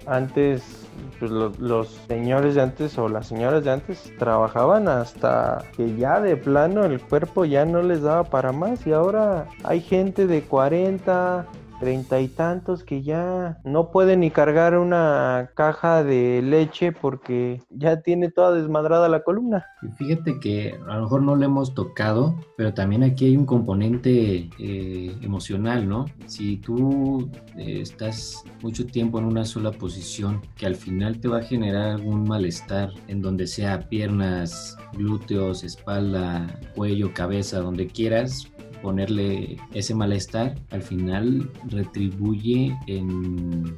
Antes 0.07 0.84
pues 1.19 1.31
los, 1.31 1.59
los, 1.59 1.89
señores 2.09 2.55
de 2.55 2.63
antes 2.63 2.99
o 2.99 3.09
las 3.09 3.29
señoras 3.29 3.65
de 3.65 3.71
antes 3.71 4.13
trabajaban 4.19 4.89
hasta 4.89 5.65
que 5.77 5.97
ya 5.97 6.21
de 6.21 6.37
plano 6.37 6.85
el 6.85 7.01
cuerpo 7.01 7.45
ya 7.45 7.65
no 7.65 7.83
les 7.83 8.03
daba 8.03 8.25
para 8.25 8.53
más 8.53 8.87
y 8.87 8.93
ahora 8.93 9.47
hay 9.63 9.81
gente 9.81 10.27
de 10.27 10.43
40, 10.43 11.47
treinta 11.81 12.21
y 12.21 12.29
tantos 12.29 12.85
que 12.85 13.03
ya 13.03 13.59
no 13.65 13.91
puede 13.91 14.17
ni 14.17 14.31
cargar 14.31 14.79
una 14.79 15.51
caja 15.55 16.03
de 16.03 16.43
leche 16.43 16.93
porque 16.93 17.63
ya 17.71 18.01
tiene 18.01 18.31
toda 18.31 18.53
desmadrada 18.53 19.09
la 19.09 19.23
columna. 19.23 19.67
Fíjate 19.97 20.39
que 20.41 20.79
a 20.89 20.97
lo 20.97 21.03
mejor 21.03 21.23
no 21.23 21.37
lo 21.37 21.45
hemos 21.45 21.75
tocado, 21.75 22.35
pero 22.57 22.75
también 22.75 23.03
aquí 23.03 23.27
hay 23.27 23.37
un 23.37 23.47
componente 23.47 24.49
eh, 24.59 25.17
emocional, 25.23 25.89
¿no? 25.89 26.07
Si 26.27 26.57
tú 26.59 27.31
eh, 27.57 27.81
estás 27.81 28.45
mucho 28.63 28.87
tiempo 28.87 29.19
en 29.19 29.27
una 29.27 29.45
sola 29.45 29.71
posición, 29.71 30.41
que 30.57 30.67
al 30.67 30.75
final 30.75 31.21
te 31.21 31.29
va 31.29 31.39
a 31.39 31.43
generar 31.43 31.93
algún 31.93 32.25
malestar 32.25 32.91
en 33.09 33.21
donde 33.21 33.47
sea 33.47 33.89
piernas, 33.89 34.77
glúteos, 34.95 35.65
espalda, 35.65 36.47
cuello, 36.75 37.13
cabeza, 37.13 37.61
donde 37.61 37.87
quieras, 37.87 38.51
ponerle 38.83 39.57
ese 39.73 39.95
malestar, 39.95 40.57
al 40.71 40.83
final 40.83 41.51
retribuye 41.69 42.77
en 42.87 43.77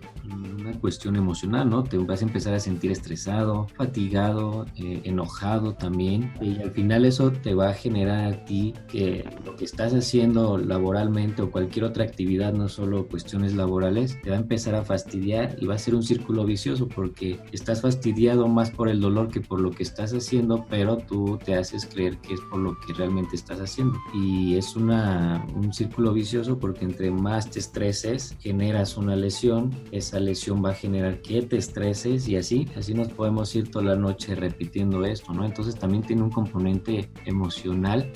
una 0.58 0.72
cuestión 0.80 1.16
emocional, 1.16 1.68
¿no? 1.68 1.84
Te 1.84 1.98
vas 1.98 2.22
a 2.22 2.24
empezar 2.24 2.54
a 2.54 2.60
sentir 2.60 2.90
estresado, 2.90 3.66
fatigado, 3.76 4.66
eh, 4.76 5.02
enojado 5.04 5.74
también. 5.74 6.32
Y 6.40 6.60
al 6.60 6.70
final 6.72 7.04
eso 7.04 7.32
te 7.32 7.54
va 7.54 7.70
a 7.70 7.74
generar 7.74 8.32
a 8.32 8.44
ti 8.44 8.74
que 8.88 9.24
lo 9.44 9.56
que 9.56 9.64
estás 9.64 9.94
haciendo 9.94 10.58
laboralmente 10.58 11.42
o 11.42 11.50
cualquier 11.50 11.84
otra 11.84 12.04
actividad, 12.04 12.52
no 12.52 12.68
solo 12.68 13.06
cuestiones 13.08 13.54
laborales, 13.54 14.20
te 14.22 14.30
va 14.30 14.36
a 14.36 14.40
empezar 14.40 14.74
a 14.74 14.82
fastidiar 14.82 15.56
y 15.60 15.66
va 15.66 15.74
a 15.74 15.78
ser 15.78 15.94
un 15.94 16.02
círculo 16.02 16.44
vicioso 16.44 16.88
porque 16.88 17.38
estás 17.52 17.82
fastidiado 17.82 18.48
más 18.48 18.70
por 18.70 18.88
el 18.88 19.00
dolor 19.00 19.28
que 19.28 19.40
por 19.40 19.60
lo 19.60 19.70
que 19.70 19.82
estás 19.82 20.12
haciendo, 20.12 20.66
pero 20.68 20.98
tú 20.98 21.38
te 21.44 21.54
haces 21.54 21.86
creer 21.86 22.18
que 22.18 22.34
es 22.34 22.40
por 22.50 22.60
lo 22.60 22.78
que 22.80 22.92
realmente 22.92 23.36
estás 23.36 23.60
haciendo. 23.60 23.98
Y 24.14 24.56
es 24.56 24.76
una, 24.76 25.46
un 25.54 25.72
círculo 25.72 26.12
vicioso 26.12 26.58
porque 26.58 26.84
entre 26.84 27.10
más 27.10 27.50
te 27.50 27.58
estreses, 27.76 28.34
generas 28.40 28.96
una 28.96 29.14
lesión, 29.16 29.70
esa 29.92 30.18
lesión 30.18 30.64
va 30.64 30.70
a 30.70 30.74
generar 30.74 31.20
que 31.20 31.42
te 31.42 31.58
estreses 31.58 32.26
y 32.26 32.36
así, 32.36 32.66
así 32.74 32.94
nos 32.94 33.08
podemos 33.08 33.54
ir 33.54 33.70
toda 33.70 33.84
la 33.84 33.96
noche 33.96 34.34
repitiendo 34.34 35.04
esto, 35.04 35.34
¿no? 35.34 35.44
Entonces 35.44 35.74
también 35.74 36.02
tiene 36.02 36.22
un 36.22 36.30
componente 36.30 37.10
emocional. 37.26 38.10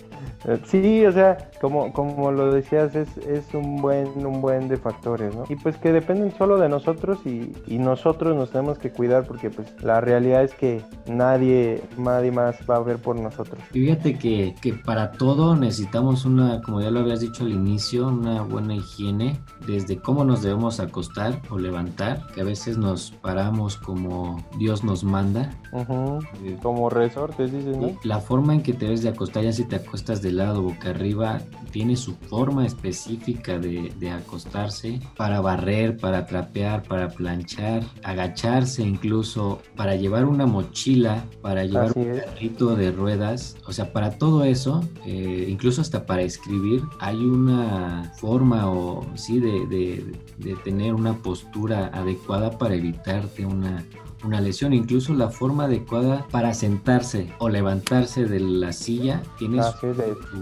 Sí, 0.65 1.05
o 1.05 1.13
sea, 1.13 1.51
como, 1.61 1.93
como 1.93 2.31
lo 2.33 2.53
decías, 2.53 2.95
es, 2.95 3.17
es 3.19 3.53
un 3.55 3.81
buen 3.81 4.09
un 4.27 4.41
buen 4.41 4.69
de 4.69 4.77
factores, 4.77 5.35
¿no? 5.35 5.45
Y 5.49 5.57
pues 5.57 5.77
que 5.77 5.93
dependen 5.93 6.33
solo 6.37 6.59
de 6.59 6.69
nosotros 6.69 7.19
y, 7.25 7.53
y 7.67 7.79
nosotros 7.79 8.37
nos 8.37 8.51
tenemos 8.51 8.79
que 8.79 8.91
cuidar 8.91 9.27
porque 9.27 9.51
pues 9.51 9.69
la 9.83 10.01
realidad 10.01 10.43
es 10.43 10.55
que 10.55 10.83
nadie, 11.07 11.83
nadie 11.97 12.31
más 12.33 12.57
va 12.69 12.77
a 12.77 12.81
ver 12.81 12.99
por 12.99 13.17
nosotros. 13.17 13.61
Y 13.73 13.81
fíjate 13.81 14.19
que, 14.19 14.55
que 14.61 14.73
para 14.73 15.13
todo 15.13 15.57
necesitamos 15.57 16.25
una, 16.25 16.61
como 16.63 16.81
ya 16.81 16.91
lo 16.91 17.01
habías 17.01 17.21
dicho 17.21 17.45
al 17.45 17.53
inicio, 17.53 18.09
una 18.09 18.43
buena 18.43 18.75
higiene, 18.75 19.41
desde 19.67 19.99
cómo 19.99 20.25
nos 20.25 20.43
debemos 20.43 20.81
acostar 20.81 21.41
o 21.51 21.59
levantar, 21.59 22.27
que 22.35 22.41
a 22.41 22.45
veces 22.45 22.79
nos 22.79 23.11
paramos 23.23 23.77
como 23.77 24.45
Dios 24.59 24.85
nos 24.85 25.05
manda. 25.05 25.51
Uh 25.73 25.79
-huh. 25.79 26.29
eh, 26.45 26.57
como 26.63 26.91
resortes, 26.91 27.53
dices, 27.53 27.77
¿no? 27.77 27.93
La 28.05 28.19
forma 28.19 28.55
en 28.55 28.63
que 28.63 28.73
te 28.73 28.87
debes 28.87 29.03
de 29.03 29.11
acostar, 29.11 29.45
ya 29.45 29.53
si 29.53 29.65
te 29.65 29.77
acuestas 29.77 30.10
de 30.19 30.33
lado, 30.33 30.63
boca 30.63 30.91
arriba, 30.91 31.41
tiene 31.71 31.97
su 31.97 32.15
forma 32.15 32.67
específica 32.67 33.59
de, 33.59 33.93
de 33.99 34.11
acostarse 34.11 35.01
para 35.17 35.41
barrer, 35.41 35.97
para 35.97 36.27
trapear, 36.27 36.83
para 36.83 37.09
planchar, 37.09 37.85
agacharse 38.03 38.83
incluso, 38.83 39.61
para 39.77 39.95
llevar 39.95 40.27
una 40.27 40.47
mochila, 40.47 41.25
para 41.41 41.65
llevar 41.65 41.91
Así 41.91 42.01
un 42.01 42.19
carrito 42.19 42.75
de 42.75 42.91
ruedas. 42.91 43.57
O 43.67 43.73
sea, 43.73 43.93
para 43.93 44.19
todo 44.19 44.45
eso, 44.45 44.83
eh, 45.07 45.47
incluso 45.49 45.81
hasta 45.81 46.07
para 46.07 46.23
escribir, 46.23 46.83
hay 46.99 47.17
una 47.17 48.13
forma 48.17 48.69
o 48.71 49.07
sí 49.15 49.39
de, 49.39 49.67
de, 49.67 50.05
de 50.39 50.57
tener 50.65 50.95
una 50.95 51.15
postura 51.15 51.91
adecuada 51.95 52.59
para 52.59 52.75
evitarte 52.75 53.47
una, 53.47 53.85
una 54.25 54.41
lesión, 54.41 54.73
incluso 54.73 55.15
la 55.15 55.31
forma 55.31 55.65
adecuada 55.65 56.27
para 56.31 56.53
sentarse 56.55 57.33
o 57.39 57.49
levantarse 57.49 58.25
de 58.27 58.41
la 58.41 58.73
silla 58.73 59.23
tiene 59.39 59.61
Ah, 59.61 59.73
su, 59.81 59.95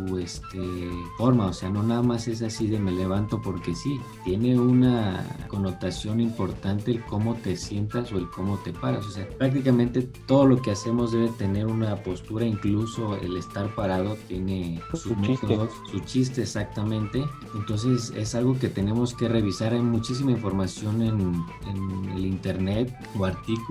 su, 0.09 0.19
este, 0.19 0.59
forma, 1.17 1.47
o 1.47 1.53
sea, 1.53 1.71
no 1.71 1.83
nada 1.83 2.03
más 2.03 2.29
es 2.29 2.43
así 2.43 2.67
de 2.67 2.79
me 2.79 2.93
levanto 2.93 3.41
porque 3.41 3.75
sí, 3.75 4.01
tiene 4.25 4.59
una 4.59 5.25
connotación 5.49 6.21
importante 6.21 6.91
el 6.91 7.05
cómo 7.05 7.35
te 7.37 7.57
sientas 7.57 8.13
o 8.13 8.19
el 8.19 8.29
cómo 8.31 8.59
te 8.59 8.73
paras, 8.73 9.07
o 9.07 9.11
sea, 9.11 9.29
prácticamente 9.39 10.03
todo 10.27 10.47
lo 10.47 10.61
que 10.63 10.71
hacemos 10.71 11.13
debe 11.13 11.29
tener 11.31 11.67
una 11.67 11.97
postura, 12.03 12.45
incluso 12.45 13.17
el 13.17 13.37
estar 13.37 13.75
parado 13.75 14.17
tiene 14.29 14.81
su 14.91 15.15
sus 15.15 15.21
chiste. 15.21 15.47
métodos, 15.47 15.71
su 15.91 16.01
chiste 16.01 16.43
exactamente, 16.43 17.25
entonces 17.55 18.13
es 18.17 18.35
algo 18.35 18.59
que 18.59 18.69
tenemos 18.69 19.15
que 19.15 19.29
revisar, 19.29 19.73
hay 19.73 19.83
muchísima 19.83 20.31
información 20.31 21.03
en, 21.03 21.47
en 21.67 22.11
el 22.17 22.27
internet 22.27 22.95
o 23.19 23.25
artículos 23.25 23.68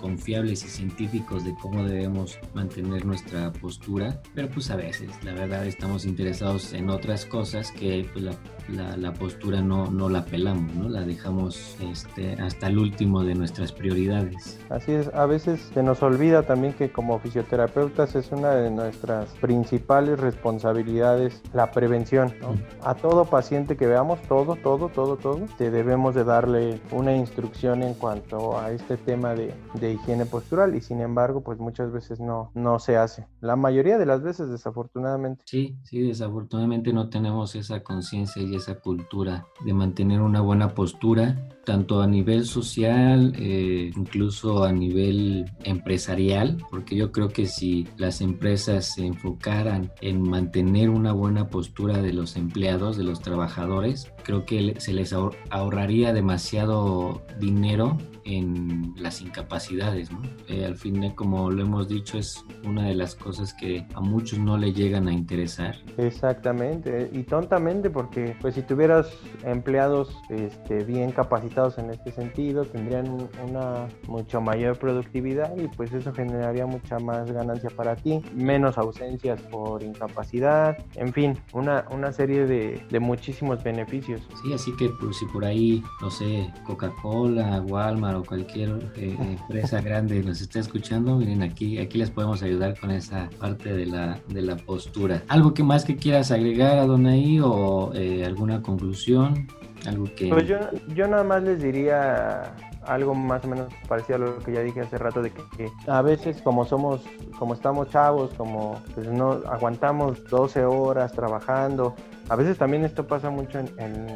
confiables 0.00 0.64
y 0.64 0.68
científicos 0.68 1.44
de 1.44 1.54
cómo 1.54 1.84
debemos 1.84 2.38
mantener 2.54 3.04
nuestra 3.04 3.52
postura, 3.52 4.20
pero 4.34 4.48
pues 4.48 4.70
a 4.70 4.76
veces 4.76 5.10
la 5.24 5.32
verdad 5.32 5.66
estamos 5.66 6.04
interesados 6.04 6.72
en 6.72 6.90
otras 6.90 7.24
cosas 7.24 7.70
que 7.70 8.08
pues, 8.12 8.24
la, 8.24 8.32
la, 8.68 8.96
la, 8.96 9.12
postura 9.12 9.60
no, 9.60 9.90
no 9.90 10.08
la 10.08 10.24
pelamos, 10.24 10.74
¿no? 10.74 10.88
la 10.88 11.02
dejamos 11.02 11.76
este, 11.80 12.32
hasta 12.34 12.66
el 12.66 12.78
último 12.78 13.22
de 13.22 13.34
nuestras 13.34 13.72
prioridades. 13.72 14.58
Así 14.68 14.92
es, 14.92 15.08
a 15.14 15.26
veces 15.26 15.60
se 15.72 15.82
nos 15.82 16.02
olvida 16.02 16.42
también 16.42 16.72
que 16.74 16.90
como 16.90 17.18
fisioterapeutas 17.20 18.16
es 18.16 18.32
una 18.32 18.50
de 18.50 18.70
nuestras 18.70 19.28
principales 19.34 20.18
responsabilidades 20.18 21.40
la 21.52 21.70
prevención. 21.70 22.34
¿no? 22.40 22.56
A 22.82 22.94
todo 22.94 23.26
paciente 23.26 23.76
que 23.76 23.86
veamos, 23.86 24.20
todo, 24.22 24.56
todo, 24.56 24.88
todo, 24.88 25.16
todo, 25.16 25.46
te 25.56 25.70
debemos 25.70 26.14
de 26.14 26.24
darle 26.24 26.80
una 26.90 27.14
instrucción 27.14 27.82
en 27.82 27.94
cuanto 27.94 28.58
a 28.58 28.72
este 28.72 28.96
tema 28.96 29.35
de, 29.36 29.92
higiene 29.92 30.26
postural 30.26 30.74
y 30.74 30.80
sin 30.80 31.00
embargo 31.00 31.42
pues 31.42 31.58
muchas 31.58 31.92
veces 31.92 32.20
no, 32.20 32.50
no 32.54 32.78
se 32.78 32.96
hace. 32.96 33.26
La 33.40 33.56
mayoría 33.56 33.98
de 33.98 34.06
las 34.06 34.22
veces 34.22 34.50
desafortunadamente. 34.50 35.42
Sí, 35.46 35.76
sí, 35.84 36.00
desafortunadamente 36.00 36.92
no 36.92 37.08
tenemos 37.08 37.54
esa 37.54 37.82
conciencia 37.82 38.42
y 38.42 38.54
esa 38.54 38.80
cultura 38.80 39.46
de 39.64 39.72
mantener 39.72 40.20
una 40.20 40.40
buena 40.40 40.74
postura, 40.74 41.36
tanto 41.64 42.00
a 42.00 42.06
nivel 42.06 42.44
social, 42.44 43.32
eh, 43.36 43.90
incluso 43.96 44.64
a 44.64 44.72
nivel 44.72 45.46
empresarial, 45.64 46.58
porque 46.70 46.96
yo 46.96 47.12
creo 47.12 47.28
que 47.28 47.46
si 47.46 47.88
las 47.96 48.20
empresas 48.20 48.94
se 48.94 49.06
enfocaran 49.06 49.92
en 50.00 50.22
mantener 50.22 50.90
una 50.90 51.12
buena 51.12 51.48
postura 51.48 52.02
de 52.02 52.12
los 52.12 52.36
empleados, 52.36 52.96
de 52.96 53.04
los 53.04 53.20
trabajadores, 53.20 54.12
creo 54.24 54.44
que 54.44 54.74
se 54.78 54.92
les 54.92 55.12
ahorraría 55.12 56.12
demasiado 56.12 57.22
dinero 57.38 57.96
en 58.26 58.94
las 58.96 59.20
incapacidades. 59.20 60.10
¿no? 60.10 60.20
Eh, 60.48 60.64
al 60.64 60.76
fin, 60.76 61.10
como 61.14 61.50
lo 61.50 61.62
hemos 61.62 61.88
dicho, 61.88 62.18
es 62.18 62.44
una 62.64 62.86
de 62.88 62.94
las 62.94 63.14
cosas 63.14 63.54
que 63.54 63.86
a 63.94 64.00
muchos 64.00 64.38
no 64.38 64.56
le 64.58 64.72
llegan 64.72 65.08
a 65.08 65.12
interesar. 65.12 65.76
Exactamente, 65.96 67.10
y 67.12 67.22
tontamente 67.22 67.90
porque 67.90 68.36
pues 68.40 68.54
si 68.54 68.62
tuvieras 68.62 69.08
empleados 69.44 70.16
este, 70.30 70.84
bien 70.84 71.12
capacitados, 71.12 71.26
capacitados 71.26 71.78
en 71.78 71.90
este 71.90 72.12
sentido 72.12 72.64
tendrían 72.64 73.28
una 73.46 73.88
mucho 74.08 74.40
mayor 74.40 74.78
productividad 74.78 75.54
y 75.56 75.68
pues 75.68 75.92
eso 75.92 76.12
generaría 76.12 76.66
mucha 76.66 76.98
más 76.98 77.30
ganancia 77.30 77.68
para 77.70 77.96
ti, 77.96 78.22
menos 78.34 78.78
ausencias 78.78 79.40
por 79.42 79.82
incapacidad, 79.82 80.78
en 80.94 81.12
fin, 81.12 81.38
una, 81.52 81.84
una 81.90 82.12
serie 82.12 82.46
de, 82.46 82.82
de 82.90 83.00
muchísimos 83.00 83.62
beneficios. 83.62 84.22
Sí, 84.42 84.52
así 84.52 84.74
que 84.76 84.88
pues, 85.00 85.18
si 85.18 85.26
por 85.26 85.44
ahí, 85.44 85.82
no 86.00 86.10
sé, 86.10 86.50
Coca-Cola, 86.64 87.60
Walmart 87.68 88.15
cualquier 88.24 88.70
eh, 88.96 89.16
empresa 89.20 89.80
grande 89.80 90.22
nos 90.22 90.40
está 90.40 90.60
escuchando, 90.60 91.16
miren 91.16 91.42
aquí, 91.42 91.78
aquí 91.78 91.98
les 91.98 92.10
podemos 92.10 92.42
ayudar 92.42 92.78
con 92.78 92.90
esa 92.90 93.28
parte 93.38 93.72
de 93.72 93.86
la, 93.86 94.18
de 94.28 94.42
la 94.42 94.56
postura. 94.56 95.22
¿Algo 95.28 95.54
que 95.54 95.62
más 95.62 95.84
que 95.84 95.96
quieras 95.96 96.30
agregar 96.30 96.78
a 96.78 96.86
Donaí 96.86 97.40
o 97.40 97.92
eh, 97.94 98.24
alguna 98.24 98.62
conclusión? 98.62 99.46
Algo 99.86 100.06
que... 100.16 100.28
Pues 100.28 100.46
yo, 100.46 100.58
yo 100.94 101.06
nada 101.06 101.24
más 101.24 101.42
les 101.42 101.62
diría 101.62 102.54
algo 102.86 103.14
más 103.14 103.44
o 103.44 103.48
menos 103.48 103.72
parecido 103.88 104.16
a 104.16 104.18
lo 104.18 104.38
que 104.38 104.52
ya 104.52 104.60
dije 104.60 104.80
hace 104.80 104.98
rato 104.98 105.22
de 105.22 105.30
que, 105.30 105.70
a 105.86 106.02
veces 106.02 106.40
como 106.42 106.64
somos, 106.64 107.02
como 107.38 107.54
estamos 107.54 107.90
chavos, 107.90 108.32
como 108.34 108.80
pues 108.94 109.08
no 109.08 109.42
aguantamos 109.46 110.24
12 110.24 110.64
horas 110.64 111.12
trabajando, 111.12 111.94
a 112.28 112.36
veces 112.36 112.58
también 112.58 112.84
esto 112.84 113.06
pasa 113.06 113.30
mucho 113.30 113.58
en, 113.58 113.68
en, 113.78 114.06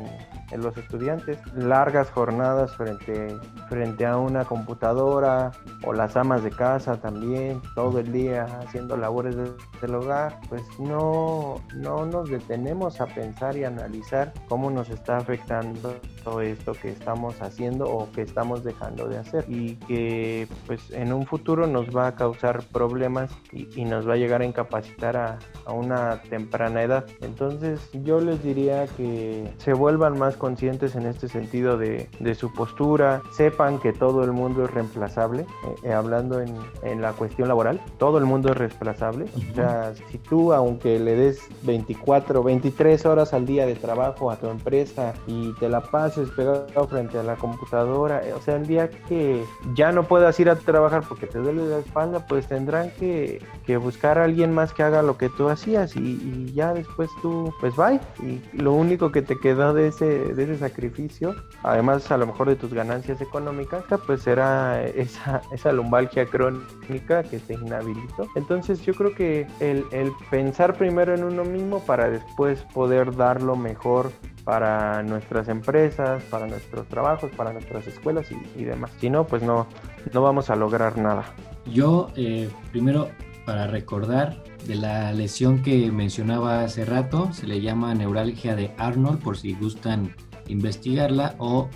los 0.57 0.77
estudiantes, 0.77 1.39
largas 1.55 2.11
jornadas 2.11 2.77
frente, 2.77 3.37
frente 3.69 4.07
a 4.07 4.17
una 4.17 4.45
computadora 4.45 5.53
o 5.85 5.93
las 5.93 6.17
amas 6.17 6.43
de 6.43 6.51
casa 6.51 7.01
también, 7.01 7.61
todo 7.75 7.99
el 7.99 8.13
día 8.13 8.45
haciendo 8.61 8.97
labores 8.97 9.37
del 9.37 9.95
hogar, 9.95 10.39
pues 10.49 10.63
no, 10.79 11.57
no 11.75 12.07
nos 12.07 12.31
detenemos 12.31 13.01
a 13.01 13.07
pensar 13.07 13.57
y 13.57 13.65
analizar 13.65 14.33
cómo 14.49 14.71
nos 14.71 14.91
está 14.91 15.17
afectando 15.17 15.95
todo 16.25 16.41
esto 16.41 16.73
que 16.73 16.91
estamos 16.91 17.41
haciendo 17.41 17.85
o 17.85 18.11
que 18.13 18.23
estamos 18.23 18.65
dejando 18.65 19.09
de 19.09 19.19
hacer 19.19 19.45
y 19.49 19.77
que 19.77 20.49
pues 20.67 20.91
en 20.91 21.13
un 21.13 21.27
futuro 21.27 21.67
nos 21.67 21.95
va 21.95 22.09
a 22.09 22.15
causar 22.15 22.63
problemas 22.73 23.31
y, 23.53 23.69
y 23.81 23.85
nos 23.85 24.09
va 24.09 24.15
a 24.15 24.17
llegar 24.17 24.43
a 24.43 24.45
incapacitar 24.45 25.17
a, 25.17 25.39
a 25.65 25.73
una 25.73 26.21
temprana 26.23 26.83
edad. 26.83 27.07
Entonces 27.21 27.89
yo 27.93 28.21
les 28.21 28.43
diría 28.43 28.87
que 28.97 29.53
se 29.59 29.73
vuelvan 29.73 30.19
más 30.19 30.37
conscientes 30.40 30.96
en 30.96 31.07
este 31.07 31.29
sentido 31.29 31.79
de, 31.79 32.09
su 32.35 32.53
postura, 32.53 33.22
sepan 33.33 33.79
que 33.79 33.92
todo 33.92 34.24
el 34.24 34.33
mundo 34.33 34.64
es 34.64 34.70
reemplazable, 34.72 35.42
eh, 35.42 35.74
eh, 35.85 35.92
hablando 35.92 36.40
en, 36.40 37.00
la 37.00 37.12
cuestión 37.12 37.46
laboral, 37.46 37.81
todo 37.98 38.18
el 38.18 38.24
mundo 38.24 38.50
es 38.50 38.57
reemplazable. 38.57 39.26
O 39.37 39.55
sea, 39.55 39.92
si 40.11 40.18
tú, 40.18 40.53
aunque 40.53 40.98
le 40.98 41.14
des 41.14 41.40
24, 41.62 42.42
23 42.42 43.07
horas 43.07 43.33
al 43.33 43.46
día 43.46 43.66
de 43.66 43.76
trabajo 43.76 44.31
a 44.31 44.37
tu 44.37 44.48
empresa 44.48 45.14
y 45.26 45.53
te 45.55 45.68
la 45.68 45.81
pases 45.81 46.31
pegado 46.31 46.66
frente 46.88 47.18
a 47.18 47.22
la 47.22 47.37
computadora, 47.37 48.26
eh, 48.26 48.33
o 48.33 48.40
sea, 48.40 48.57
el 48.57 48.66
día 48.66 48.90
que 48.90 49.44
ya 49.74 49.92
no 49.92 50.05
puedas 50.05 50.40
ir 50.40 50.50
a 50.50 50.57
trabajar 50.57 51.05
porque 51.09 51.26
te 51.26 51.38
duele 51.38 51.66
la 51.66 51.79
espalda, 51.79 52.26
pues 52.26 52.46
tendrán 52.46 52.90
que, 52.98 53.42
que 53.66 53.76
buscar 53.76 54.18
a 54.18 54.24
alguien 54.24 54.53
más 54.53 54.72
que 54.72 54.83
haga 54.83 55.03
lo 55.03 55.18
que 55.18 55.29
tú 55.29 55.48
hacías 55.48 55.94
y, 55.96 56.00
y 56.00 56.53
ya 56.53 56.72
después 56.72 57.11
tú, 57.22 57.53
pues 57.61 57.76
bye 57.76 58.00
y 58.22 58.40
lo 58.57 58.72
único 58.72 59.12
que 59.12 59.22
te 59.22 59.38
quedó 59.38 59.72
de 59.74 59.88
ese, 59.88 60.30
de 60.35 60.45
ese 60.45 60.59
sacrificio, 60.59 61.35
además 61.62 62.11
a 62.11 62.16
lo 62.16 62.27
mejor 62.27 62.49
de 62.49 62.57
tus 62.57 62.73
ganancias 62.73 63.21
económicas, 63.21 63.85
pues 64.07 64.27
era 64.27 64.85
esa, 64.85 65.43
esa 65.53 65.73
lumbalgia 65.73 66.27
crónica 66.27 67.23
que 67.23 67.38
te 67.38 67.55
inhabilitó. 67.55 68.29
Entonces 68.37 68.83
yo 68.83 68.95
creo 68.95 69.14
que 69.14 69.47
el, 69.61 69.85
pensar 70.31 70.77
primero 70.77 71.14
en 71.14 71.25
uno 71.25 71.45
mismo 71.45 71.81
para 71.81 72.11
después 72.11 72.61
poder 72.75 73.14
dar 73.16 73.43
lo 73.43 73.57
mejor 73.57 74.12
para 74.45 75.03
nuestras 75.03 75.49
empresas, 75.49 76.23
para 76.25 76.47
nuestros 76.47 76.87
trabajos, 76.88 77.31
para 77.37 77.53
nuestras 77.53 77.87
escuelas 77.87 78.31
y, 78.33 78.61
y 78.61 78.64
demás. 78.64 78.90
Si 78.99 79.11
no, 79.11 79.27
pues 79.27 79.43
no, 79.43 79.66
no 80.12 80.23
vamos 80.23 80.51
a 80.51 80.57
lograr 80.57 80.97
nada. 80.99 81.25
Yo, 81.66 82.11
eh, 82.16 82.49
primero, 82.73 83.09
para 83.51 83.67
recordar 83.67 84.45
de 84.65 84.77
la 84.77 85.13
lesión 85.13 85.61
que 85.65 85.91
mencionaba 85.91 86.63
hace 86.63 86.85
rato, 86.85 87.33
se 87.33 87.49
le 87.49 87.61
llama 87.61 87.93
neuralgia 87.97 88.55
de 88.55 88.71
Arnold, 88.79 89.19
por 89.19 89.37
si 89.37 89.55
gustan 89.55 90.15
investigarla, 90.47 91.35
o 91.39 91.69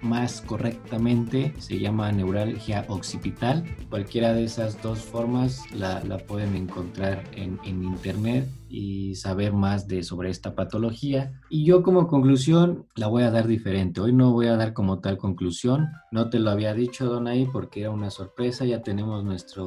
más 0.00 0.42
correctamente 0.42 1.52
se 1.58 1.80
llama 1.80 2.12
neuralgia 2.12 2.84
occipital. 2.86 3.64
Cualquiera 3.88 4.32
de 4.32 4.44
esas 4.44 4.80
dos 4.80 5.00
formas 5.00 5.64
la, 5.74 6.00
pueden 6.28 6.54
encontrar 6.54 7.24
en, 7.34 7.58
en 7.64 7.82
internet 7.82 8.46
y 8.70 9.16
saber 9.16 9.52
más 9.52 9.88
de 9.88 10.02
sobre 10.02 10.30
esta 10.30 10.54
patología. 10.54 11.32
Y 11.50 11.64
yo 11.64 11.82
como 11.82 12.06
conclusión 12.06 12.86
la 12.94 13.08
voy 13.08 13.24
a 13.24 13.30
dar 13.30 13.46
diferente. 13.46 14.00
Hoy 14.00 14.12
no 14.12 14.32
voy 14.32 14.46
a 14.46 14.56
dar 14.56 14.72
como 14.72 15.00
tal 15.00 15.18
conclusión. 15.18 15.88
No 16.12 16.30
te 16.30 16.38
lo 16.38 16.50
había 16.50 16.72
dicho, 16.72 17.06
Donay, 17.06 17.46
porque 17.46 17.80
era 17.80 17.90
una 17.90 18.10
sorpresa. 18.10 18.64
Ya 18.64 18.82
tenemos 18.82 19.24
nuestra 19.24 19.62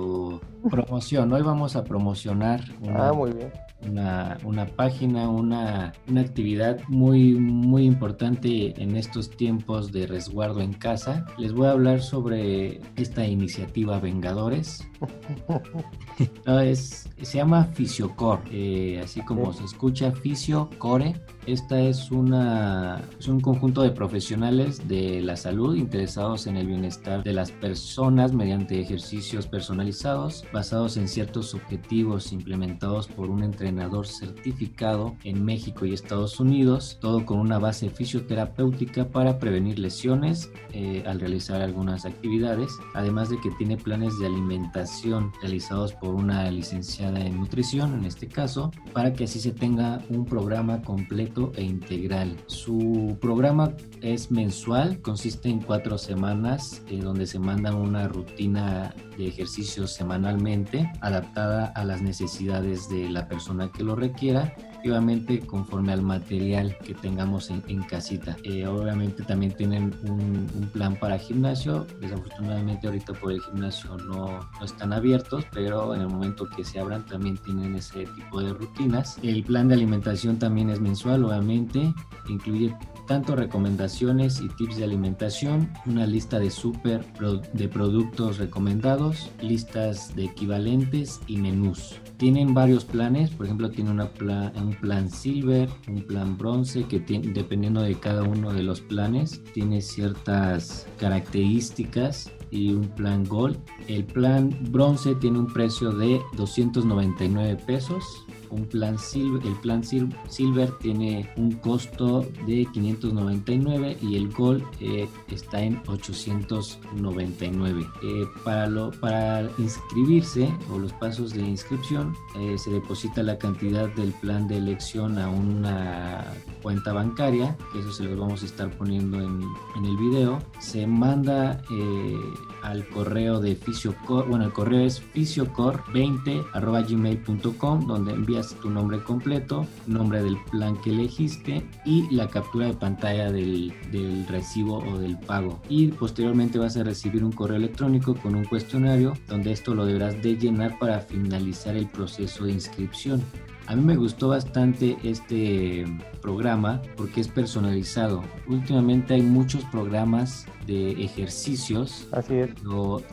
promoción. 0.70 1.32
Hoy 1.34 1.42
vamos 1.42 1.76
a 1.76 1.84
promocionar 1.84 2.62
una, 2.82 3.10
ah, 3.10 3.13
muy 3.13 3.32
bien. 3.32 3.52
una, 3.86 4.38
una 4.44 4.66
página, 4.66 5.30
una, 5.30 5.94
una 6.08 6.22
actividad 6.22 6.80
muy, 6.88 7.34
muy 7.34 7.86
importante 7.86 8.82
en 8.82 8.96
estos 8.96 9.30
tiempos 9.30 9.92
de 9.92 10.08
resguardo 10.08 10.62
en 10.62 10.74
casa. 10.74 11.26
Les 11.38 11.54
voy 11.54 11.68
a 11.68 11.72
hablar 11.72 12.02
sobre 12.02 12.82
esta 12.96 13.26
iniciativa 13.28 14.00
Vengadores. 14.00 14.88
no, 16.46 16.60
es, 16.60 17.10
se 17.22 17.38
llama 17.38 17.66
Fisiocor. 17.74 18.39
Eh, 18.52 18.92
así 18.97 19.21
como 19.21 19.51
se 19.53 19.63
escucha, 19.63 20.12
Fisio 20.12 20.69
Core. 20.77 21.15
Esta 21.45 21.82
es, 21.82 22.10
una, 22.10 23.01
es 23.19 23.27
un 23.27 23.41
conjunto 23.41 23.82
de 23.82 23.91
profesionales 23.91 24.88
de 24.88 25.21
la 25.21 25.36
salud 25.36 25.75
interesados 25.75 26.47
en 26.47 26.56
el 26.56 26.67
bienestar 26.67 27.21
de 27.21 27.34
las 27.34 27.51
personas 27.51 28.32
mediante 28.32 28.79
ejercicios 28.79 29.45
personalizados 29.47 30.45
basados 30.53 30.95
en 30.95 31.10
ciertos 31.10 31.53
objetivos 31.53 32.32
implementados 32.32 33.08
por 33.08 33.29
un 33.29 33.43
entrenador 33.43 34.08
certificado 34.08 35.15
en 35.25 35.43
México 35.43 35.86
y 35.86 35.93
Estados 35.93 36.39
Unidos, 36.39 36.97
todo 37.01 37.25
con 37.25 37.39
una 37.39 37.60
base 37.60 37.89
fisioterapéutica 37.89 39.10
para 39.10 39.38
prevenir 39.38 39.79
lesiones 39.79 40.49
eh, 40.71 41.03
al 41.06 41.19
realizar 41.19 41.62
algunas 41.62 42.06
actividades, 42.06 42.71
además 42.93 43.29
de 43.29 43.41
que 43.41 43.51
tiene 43.58 43.75
planes 43.75 44.17
de 44.17 44.27
alimentación 44.27 45.34
realizados 45.41 45.91
por 45.91 46.13
una 46.15 46.49
licenciada 46.51 47.19
en 47.19 47.38
nutrición 47.38 47.95
en 47.95 48.06
este 48.06 48.27
caso, 48.27 48.71
para 48.93 49.12
que 49.12 49.25
así 49.25 49.41
se 49.41 49.51
tenga 49.51 50.01
un 50.10 50.23
programa 50.23 50.82
completo 50.82 51.33
e 51.56 51.63
integral. 51.63 52.38
Su 52.46 53.17
programa 53.19 53.74
es 54.04 54.30
mensual, 54.30 55.02
consiste 55.02 55.50
en 55.50 55.62
cuatro 55.62 55.98
semanas 55.98 56.84
eh, 56.89 57.00
donde 57.00 57.26
se 57.26 57.39
manda 57.39 57.74
una 57.74 58.08
rutina 58.08 58.94
de 59.18 59.28
ejercicios 59.28 59.94
semanalmente 59.94 60.92
adaptada 61.02 61.68
a 61.68 61.86
las 61.86 62.02
necesidades 62.02 62.89
de 62.89 63.10
la 63.10 63.28
persona 63.28 63.72
que 63.72 63.84
lo 63.84 63.96
requiera 63.96 64.54
obviamente 64.89 65.39
conforme 65.39 65.94
al 65.94 66.02
material 66.02 66.78
que 66.84 66.94
tengamos 66.94 67.50
en, 67.50 67.84
casita. 67.84 68.36
Eh, 68.44 68.66
obviamente 68.68 69.24
también 69.24 69.54
tienen 69.54 69.96
un, 70.08 70.48
un, 70.56 70.70
plan 70.72 70.96
para 70.96 71.18
gimnasio. 71.18 71.86
Desafortunadamente 72.00 72.88
ahorita 72.88 73.13
por 73.13 73.32
el 73.32 73.42
gimnasio 73.42 73.98
no, 73.98 74.39
no, 74.60 74.66
están 74.66 74.94
abiertos, 74.94 75.46
pero 75.52 75.94
en 75.96 76.02
el 76.02 76.08
momento 76.08 76.48
que 76.50 76.63
se 76.63 76.80
abran 76.80 77.06
también 77.06 77.38
tienen 77.38 77.76
ese 77.76 78.06
tipo 78.06 78.42
de 78.42 78.54
rutinas. 78.54 79.18
El 79.22 79.44
plan 79.44 79.68
de 79.68 79.76
alimentación 79.76 80.39
también 80.39 80.70
es 80.70 80.80
mensual, 80.80 81.24
obviamente. 81.26 81.94
Incluye 82.30 82.76
tanto 83.08 83.36
recomendaciones 83.36 84.42
y 84.42 84.48
tips 84.50 84.78
de 84.78 84.84
alimentación, 84.84 85.72
una 85.86 86.06
lista 86.06 86.39
de 86.39 86.50
super 86.50 87.06
de 87.54 87.68
productos 87.68 88.38
recomendados, 88.38 89.32
listas 89.42 90.16
de 90.16 90.26
equivalentes 90.26 91.20
y 91.28 91.38
menús. 91.38 92.00
Tienen 92.18 92.54
varios 92.54 92.86
planes, 92.86 93.32
por 93.32 93.46
ejemplo, 93.46 93.70
tiene 93.70 93.92
un 93.92 94.78
plan 94.80 95.10
silver, 95.10 95.70
un 95.88 96.04
plan 96.04 96.38
bronce, 96.38 96.86
que 96.86 97.00
dependiendo 97.00 97.82
de 97.82 97.96
cada 97.96 98.24
uno 98.24 98.54
de 98.54 98.63
los 98.63 98.82
planes, 98.82 99.42
tiene 99.54 99.82
ciertas 99.82 100.88
características 100.98 102.32
y 102.52 102.74
un 102.74 102.88
plan 102.88 103.26
gold. 103.26 103.58
El 103.88 104.06
plan 104.06 104.56
bronce 104.70 105.16
tiene 105.16 105.39
un 105.39 105.52
precio 105.52 105.92
de 105.92 106.22
299 106.38 107.58
pesos 107.66 108.26
un 108.54 108.66
plan 108.66 108.98
silver, 108.98 109.46
el 109.46 109.56
plan 109.58 109.84
silver 109.84 110.72
tiene 110.80 111.30
un 111.38 111.54
costo 111.54 112.26
de 112.46 112.68
599 112.72 113.98
y 114.02 114.16
el 114.16 114.32
gold 114.32 114.63
eh, 114.80 115.08
está 115.30 115.62
en 115.62 115.82
899. 115.88 117.86
Eh, 118.04 118.26
para, 118.44 118.68
lo, 118.68 118.92
para 118.92 119.50
inscribirse 119.58 120.54
o 120.72 120.78
los 120.78 120.94
pasos 120.94 121.34
de 121.34 121.42
inscripción 121.42 122.13
eh, 122.39 122.58
se 122.58 122.72
deposita 122.72 123.24
la 123.24 123.38
cantidad 123.38 123.89
del 123.89 124.12
plan 124.13 124.48
de 124.48 124.58
elección 124.58 125.18
a 125.20 125.30
una 125.30 126.26
cuenta 126.62 126.94
bancaria, 126.94 127.58
que 127.72 127.80
eso 127.80 127.92
se 127.92 128.04
los 128.04 128.18
vamos 128.18 128.44
a 128.44 128.46
estar 128.46 128.70
poniendo 128.78 129.20
en, 129.20 129.42
en 129.76 129.86
el 129.86 129.98
video. 129.98 130.39
Se 130.60 130.88
manda 130.88 131.62
eh, 131.72 132.18
al 132.63 132.88
correo 132.89 133.39
de 133.39 133.56
Fisiocor, 133.56 134.28
bueno 134.28 134.46
el 134.46 134.54
correo 134.54 134.86
es 134.86 135.02
fisiocor20 135.13 136.88
gmail.com 136.88 137.88
donde 137.88 138.13
envías 138.13 138.42
tu 138.49 138.69
nombre 138.69 139.01
completo, 139.03 139.65
nombre 139.88 140.21
del 140.21 140.38
plan 140.51 140.75
que 140.82 140.91
elegiste 140.91 141.65
y 141.86 142.13
la 142.13 142.27
captura 142.27 142.67
de 142.67 142.73
pantalla 142.73 143.32
del, 143.32 143.73
del 143.91 144.27
recibo 144.27 144.77
o 144.77 144.97
del 144.97 145.17
pago. 145.17 145.62
Y 145.69 145.88
posteriormente 145.88 146.60
vas 146.60 146.77
a 146.77 146.84
recibir 146.84 147.23
un 147.23 147.32
correo 147.32 147.58
electrónico 147.58 148.15
con 148.15 148.36
un 148.36 148.45
cuestionario 148.45 149.13
donde 149.27 149.51
esto 149.51 149.73
lo 149.73 149.86
deberás 149.86 150.21
de 150.21 150.38
llenar 150.38 150.77
para 150.79 150.99
finalizar 150.99 151.75
el 151.75 151.88
proceso 151.88 152.45
de 152.45 152.53
inscripción. 152.53 153.21
A 153.67 153.75
mí 153.75 153.82
me 153.82 153.95
gustó 153.95 154.27
bastante 154.27 154.97
este 155.03 155.86
programa 156.21 156.82
porque 156.97 157.21
es 157.21 157.29
personalizado. 157.29 158.21
Últimamente 158.47 159.13
hay 159.13 159.21
muchos 159.21 159.63
programas 159.65 160.45
de 160.67 160.91
ejercicios. 161.03 162.08
Así 162.12 162.36
es. 162.36 162.49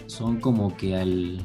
son 0.07 0.41
como 0.41 0.77
que 0.77 0.97
al, 0.97 1.39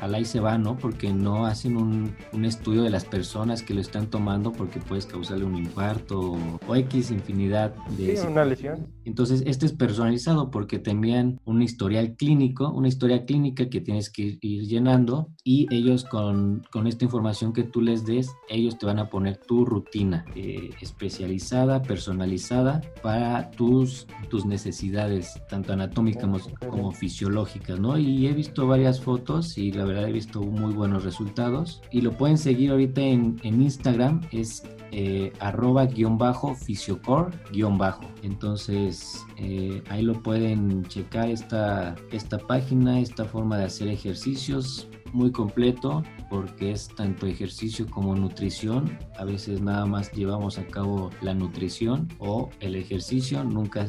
al, 0.00 0.14
ahí 0.14 0.24
se 0.24 0.40
va, 0.40 0.58
¿no? 0.58 0.76
Porque 0.76 1.12
no 1.12 1.46
hacen 1.46 1.76
un, 1.76 2.14
un, 2.32 2.44
estudio 2.44 2.82
de 2.82 2.90
las 2.90 3.04
personas 3.04 3.62
que 3.62 3.74
lo 3.74 3.80
están 3.80 4.08
tomando 4.08 4.52
porque 4.52 4.80
puedes 4.80 5.06
causarle 5.06 5.44
un 5.44 5.56
infarto 5.56 6.36
o, 6.66 6.76
X 6.76 7.10
infinidad 7.10 7.74
de... 7.96 8.16
Sí, 8.16 8.26
una 8.26 8.44
lesión. 8.44 8.86
Entonces, 9.04 9.42
este 9.46 9.66
es 9.66 9.72
personalizado 9.72 10.50
porque 10.50 10.78
te 10.78 10.90
envían 10.90 11.40
un 11.44 11.62
historial 11.62 12.14
clínico, 12.16 12.70
una 12.70 12.88
historia 12.88 13.24
clínica 13.24 13.68
que 13.68 13.80
tienes 13.80 14.10
que 14.10 14.38
ir 14.40 14.62
llenando 14.66 15.30
y 15.44 15.66
ellos 15.74 16.04
con, 16.04 16.62
con 16.70 16.86
esta 16.86 17.04
información 17.04 17.52
que 17.52 17.64
tú 17.64 17.80
les 17.80 18.04
des, 18.04 18.30
ellos 18.48 18.78
te 18.78 18.86
van 18.86 18.98
a 18.98 19.08
poner 19.08 19.38
tu 19.38 19.64
rutina 19.64 20.24
eh, 20.34 20.70
especializada, 20.80 21.82
personalizada 21.82 22.80
para 23.02 23.50
tus, 23.50 24.06
tus 24.28 24.46
necesidades, 24.46 25.40
tanto 25.48 25.72
anatómicas 25.72 26.22
como, 26.22 26.38
como 26.70 26.92
fisiológicas, 26.92 27.80
¿no? 27.80 27.98
Y 27.98 28.26
he 28.26 28.32
visto 28.32 28.66
varias 28.66 29.00
fotos 29.00 29.57
y 29.58 29.72
la 29.72 29.84
verdad 29.84 30.08
he 30.08 30.12
visto 30.12 30.40
muy 30.40 30.72
buenos 30.72 31.04
resultados. 31.04 31.82
Y 31.90 32.00
lo 32.00 32.12
pueden 32.12 32.38
seguir 32.38 32.70
ahorita 32.70 33.00
en, 33.00 33.38
Instagram, 33.42 34.20
es 34.30 34.62
eh, 34.92 35.32
arroba 35.40 35.86
guion 35.86 36.16
bajo 36.16 36.54
fisiocor 36.54 37.32
guion 37.52 37.76
bajo. 37.76 38.04
Entonces 38.22 39.26
eh, 39.36 39.82
ahí 39.90 40.02
lo 40.02 40.22
pueden 40.22 40.84
checar 40.84 41.28
esta, 41.28 41.96
esta 42.12 42.38
página, 42.38 43.00
esta 43.00 43.24
forma 43.24 43.58
de 43.58 43.64
hacer 43.64 43.88
ejercicios 43.88 44.88
muy 45.12 45.32
completo 45.32 46.02
porque 46.30 46.72
es 46.72 46.88
tanto 46.88 47.26
ejercicio 47.26 47.86
como 47.86 48.14
nutrición. 48.14 48.98
A 49.18 49.24
veces 49.24 49.60
nada 49.60 49.86
más 49.86 50.12
llevamos 50.12 50.58
a 50.58 50.66
cabo 50.66 51.10
la 51.22 51.34
nutrición 51.34 52.08
o 52.18 52.50
el 52.60 52.76
ejercicio, 52.76 53.44
nunca 53.44 53.86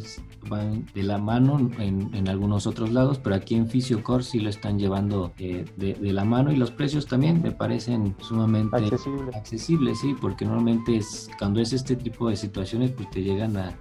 van 0.48 0.86
de 0.94 1.04
la 1.04 1.18
mano 1.18 1.70
en, 1.80 2.14
en 2.14 2.30
algunos 2.30 2.68
otros 2.68 2.92
lados, 2.92 3.20
pero 3.20 3.36
aquí 3.36 3.56
en 3.56 3.68
Fisiocore 3.68 4.24
sí 4.24 4.40
lo 4.40 4.50
están 4.50 4.80
llevando 4.80 5.34
eh, 5.38 5.66
de, 5.78 5.94
de, 5.94 6.14
la 6.14 6.26
mano 6.26 6.52
y 6.52 6.56
los 6.56 6.72
precios 6.72 7.06
también 7.06 7.42
me 7.42 7.52
parecen 7.52 8.16
sumamente 8.20 8.78
accesibles, 9.34 10.00
sí, 10.00 10.16
porque 10.20 10.46
normalmente 10.46 10.98
es, 10.98 11.30
cuando 11.38 11.60
es 11.62 11.74
este 11.74 11.96
tipo 11.96 12.30
de 12.30 12.36
situaciones 12.36 12.92
pues 12.92 13.10
te 13.10 13.22
llegan 13.22 13.58
a, 13.58 13.78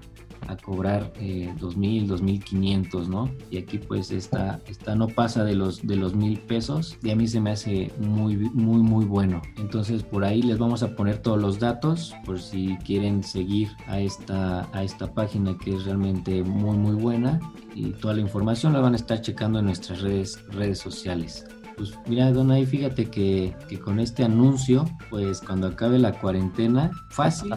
a 0.46 0.56
cobrar 0.56 1.12
eh, 1.16 1.52
2.000, 1.58 2.06
2.500, 2.08 3.08
¿no? 3.08 3.30
Y 3.50 3.58
aquí 3.58 3.78
pues 3.78 4.10
esta, 4.10 4.60
esta 4.66 4.94
no 4.94 5.08
pasa 5.08 5.44
de 5.44 5.54
los, 5.54 5.86
de 5.86 5.96
los 5.96 6.14
mil 6.14 6.38
pesos 6.40 6.96
y 7.02 7.10
a 7.10 7.16
mí 7.16 7.26
se 7.26 7.40
me 7.40 7.50
hace 7.50 7.92
muy, 7.98 8.36
muy, 8.36 8.80
muy 8.82 9.04
bueno. 9.04 9.42
Entonces 9.58 10.02
por 10.02 10.24
ahí 10.24 10.42
les 10.42 10.58
vamos 10.58 10.82
a 10.82 10.94
poner 10.94 11.18
todos 11.18 11.40
los 11.40 11.58
datos 11.58 12.14
por 12.24 12.40
si 12.40 12.76
quieren 12.78 13.22
seguir 13.22 13.68
a 13.86 14.00
esta, 14.00 14.68
a 14.72 14.82
esta 14.82 15.12
página 15.12 15.56
que 15.58 15.74
es 15.74 15.84
realmente 15.84 16.42
muy, 16.42 16.76
muy 16.76 16.94
buena 16.94 17.40
y 17.74 17.90
toda 17.92 18.14
la 18.14 18.20
información 18.20 18.72
la 18.72 18.80
van 18.80 18.94
a 18.94 18.96
estar 18.96 19.20
checando 19.20 19.58
en 19.58 19.66
nuestras 19.66 20.00
redes, 20.00 20.44
redes 20.50 20.78
sociales 20.78 21.44
pues 21.78 21.94
mira, 22.06 22.32
Donay, 22.32 22.66
fíjate 22.66 23.08
que, 23.08 23.54
que, 23.68 23.78
con 23.78 24.00
este 24.00 24.24
anuncio, 24.24 24.84
pues 25.08 25.40
cuando 25.40 25.68
acabe 25.68 25.98
la 25.98 26.12
cuarentena, 26.12 26.90
fácil, 27.08 27.54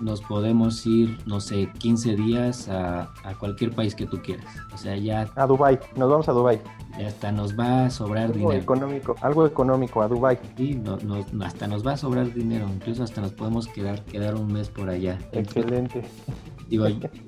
nos 0.00 0.22
podemos 0.22 0.86
ir, 0.86 1.18
no 1.26 1.40
sé, 1.40 1.68
15 1.78 2.14
días 2.14 2.68
a, 2.68 3.12
a, 3.24 3.34
cualquier 3.38 3.72
país 3.72 3.94
que 3.94 4.06
tú 4.06 4.22
quieras. 4.22 4.46
O 4.72 4.78
sea, 4.78 4.96
ya... 4.96 5.28
A 5.34 5.46
Dubai, 5.46 5.78
nos 5.96 6.08
vamos 6.08 6.28
a 6.28 6.32
Dubai. 6.32 6.60
Ya 6.98 7.08
hasta 7.08 7.32
nos 7.32 7.58
va 7.58 7.86
a 7.86 7.90
sobrar 7.90 8.26
algo 8.26 8.36
dinero. 8.36 8.62
Económico, 8.62 9.16
algo 9.20 9.46
económico, 9.46 10.00
a 10.00 10.08
Dubai. 10.08 10.38
Sí, 10.56 10.74
no, 10.76 10.96
no, 10.98 11.44
hasta 11.44 11.66
nos 11.66 11.84
va 11.84 11.94
a 11.94 11.96
sobrar 11.96 12.32
dinero, 12.32 12.68
incluso 12.72 13.02
hasta 13.02 13.20
nos 13.20 13.32
podemos 13.32 13.66
quedar, 13.66 14.04
quedar 14.04 14.36
un 14.36 14.52
mes 14.52 14.68
por 14.68 14.88
allá. 14.88 15.18
Excelente. 15.32 16.02
Digo, 16.68 16.86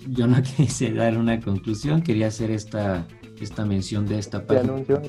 yo 0.09 0.27
no 0.29 0.41
quise 0.57 0.93
dar 0.93 1.19
una 1.19 1.41
conclusión, 1.41 2.03
quería 2.03 2.29
hacer 2.29 2.53
esta 2.53 3.07
esta 3.41 3.65
mención 3.65 4.07
de 4.07 4.19
esta 4.19 4.47
página. 4.47 4.75
Anuncio, 4.75 5.03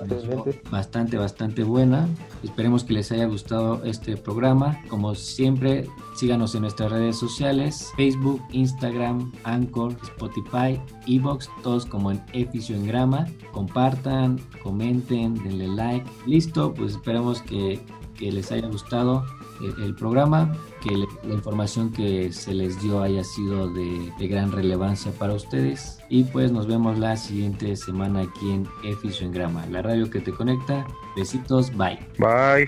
bastante, 0.69 1.17
bastante 1.17 1.63
buena. 1.63 2.07
Esperemos 2.43 2.83
que 2.83 2.93
les 2.93 3.11
haya 3.11 3.25
gustado 3.25 3.83
este 3.83 4.17
programa. 4.17 4.79
Como 4.89 5.15
siempre, 5.15 5.87
síganos 6.15 6.55
en 6.55 6.61
nuestras 6.61 6.91
redes 6.91 7.17
sociales, 7.17 7.91
Facebook, 7.95 8.41
Instagram, 8.51 9.31
Anchor, 9.43 9.95
Spotify, 10.03 10.79
Evox, 11.07 11.49
todos 11.63 11.85
como 11.85 12.11
en 12.11 12.21
Eficio 12.33 12.75
en 12.75 12.87
Grama. 12.87 13.27
Compartan, 13.51 14.39
comenten, 14.63 15.35
denle 15.43 15.67
like. 15.67 16.09
Listo, 16.25 16.73
pues 16.73 16.93
esperemos 16.93 17.41
que, 17.41 17.79
que 18.17 18.31
les 18.31 18.51
haya 18.51 18.67
gustado 18.67 19.25
el, 19.61 19.95
programa, 19.95 20.55
que 20.81 20.95
la 20.95 21.33
información 21.33 21.91
que 21.91 22.31
se 22.31 22.53
les 22.53 22.81
dio 22.81 23.01
haya 23.01 23.23
sido 23.23 23.69
de, 23.69 24.11
gran 24.27 24.51
relevancia 24.51 25.11
para 25.13 25.33
ustedes. 25.33 25.99
Y 26.09 26.23
pues 26.25 26.51
nos 26.51 26.67
vemos 26.67 26.99
la 26.99 27.17
siguiente 27.17 27.75
semana 27.75 28.21
aquí 28.21 28.51
en 28.51 28.67
Eficio 28.83 29.25
en 29.25 29.31
Grama, 29.31 29.65
la 29.67 29.81
radio 29.81 30.09
que 30.09 30.19
te 30.19 30.31
conecta. 30.31 30.85
Besitos, 31.15 31.75
bye. 31.75 31.99
Bye. 32.19 32.67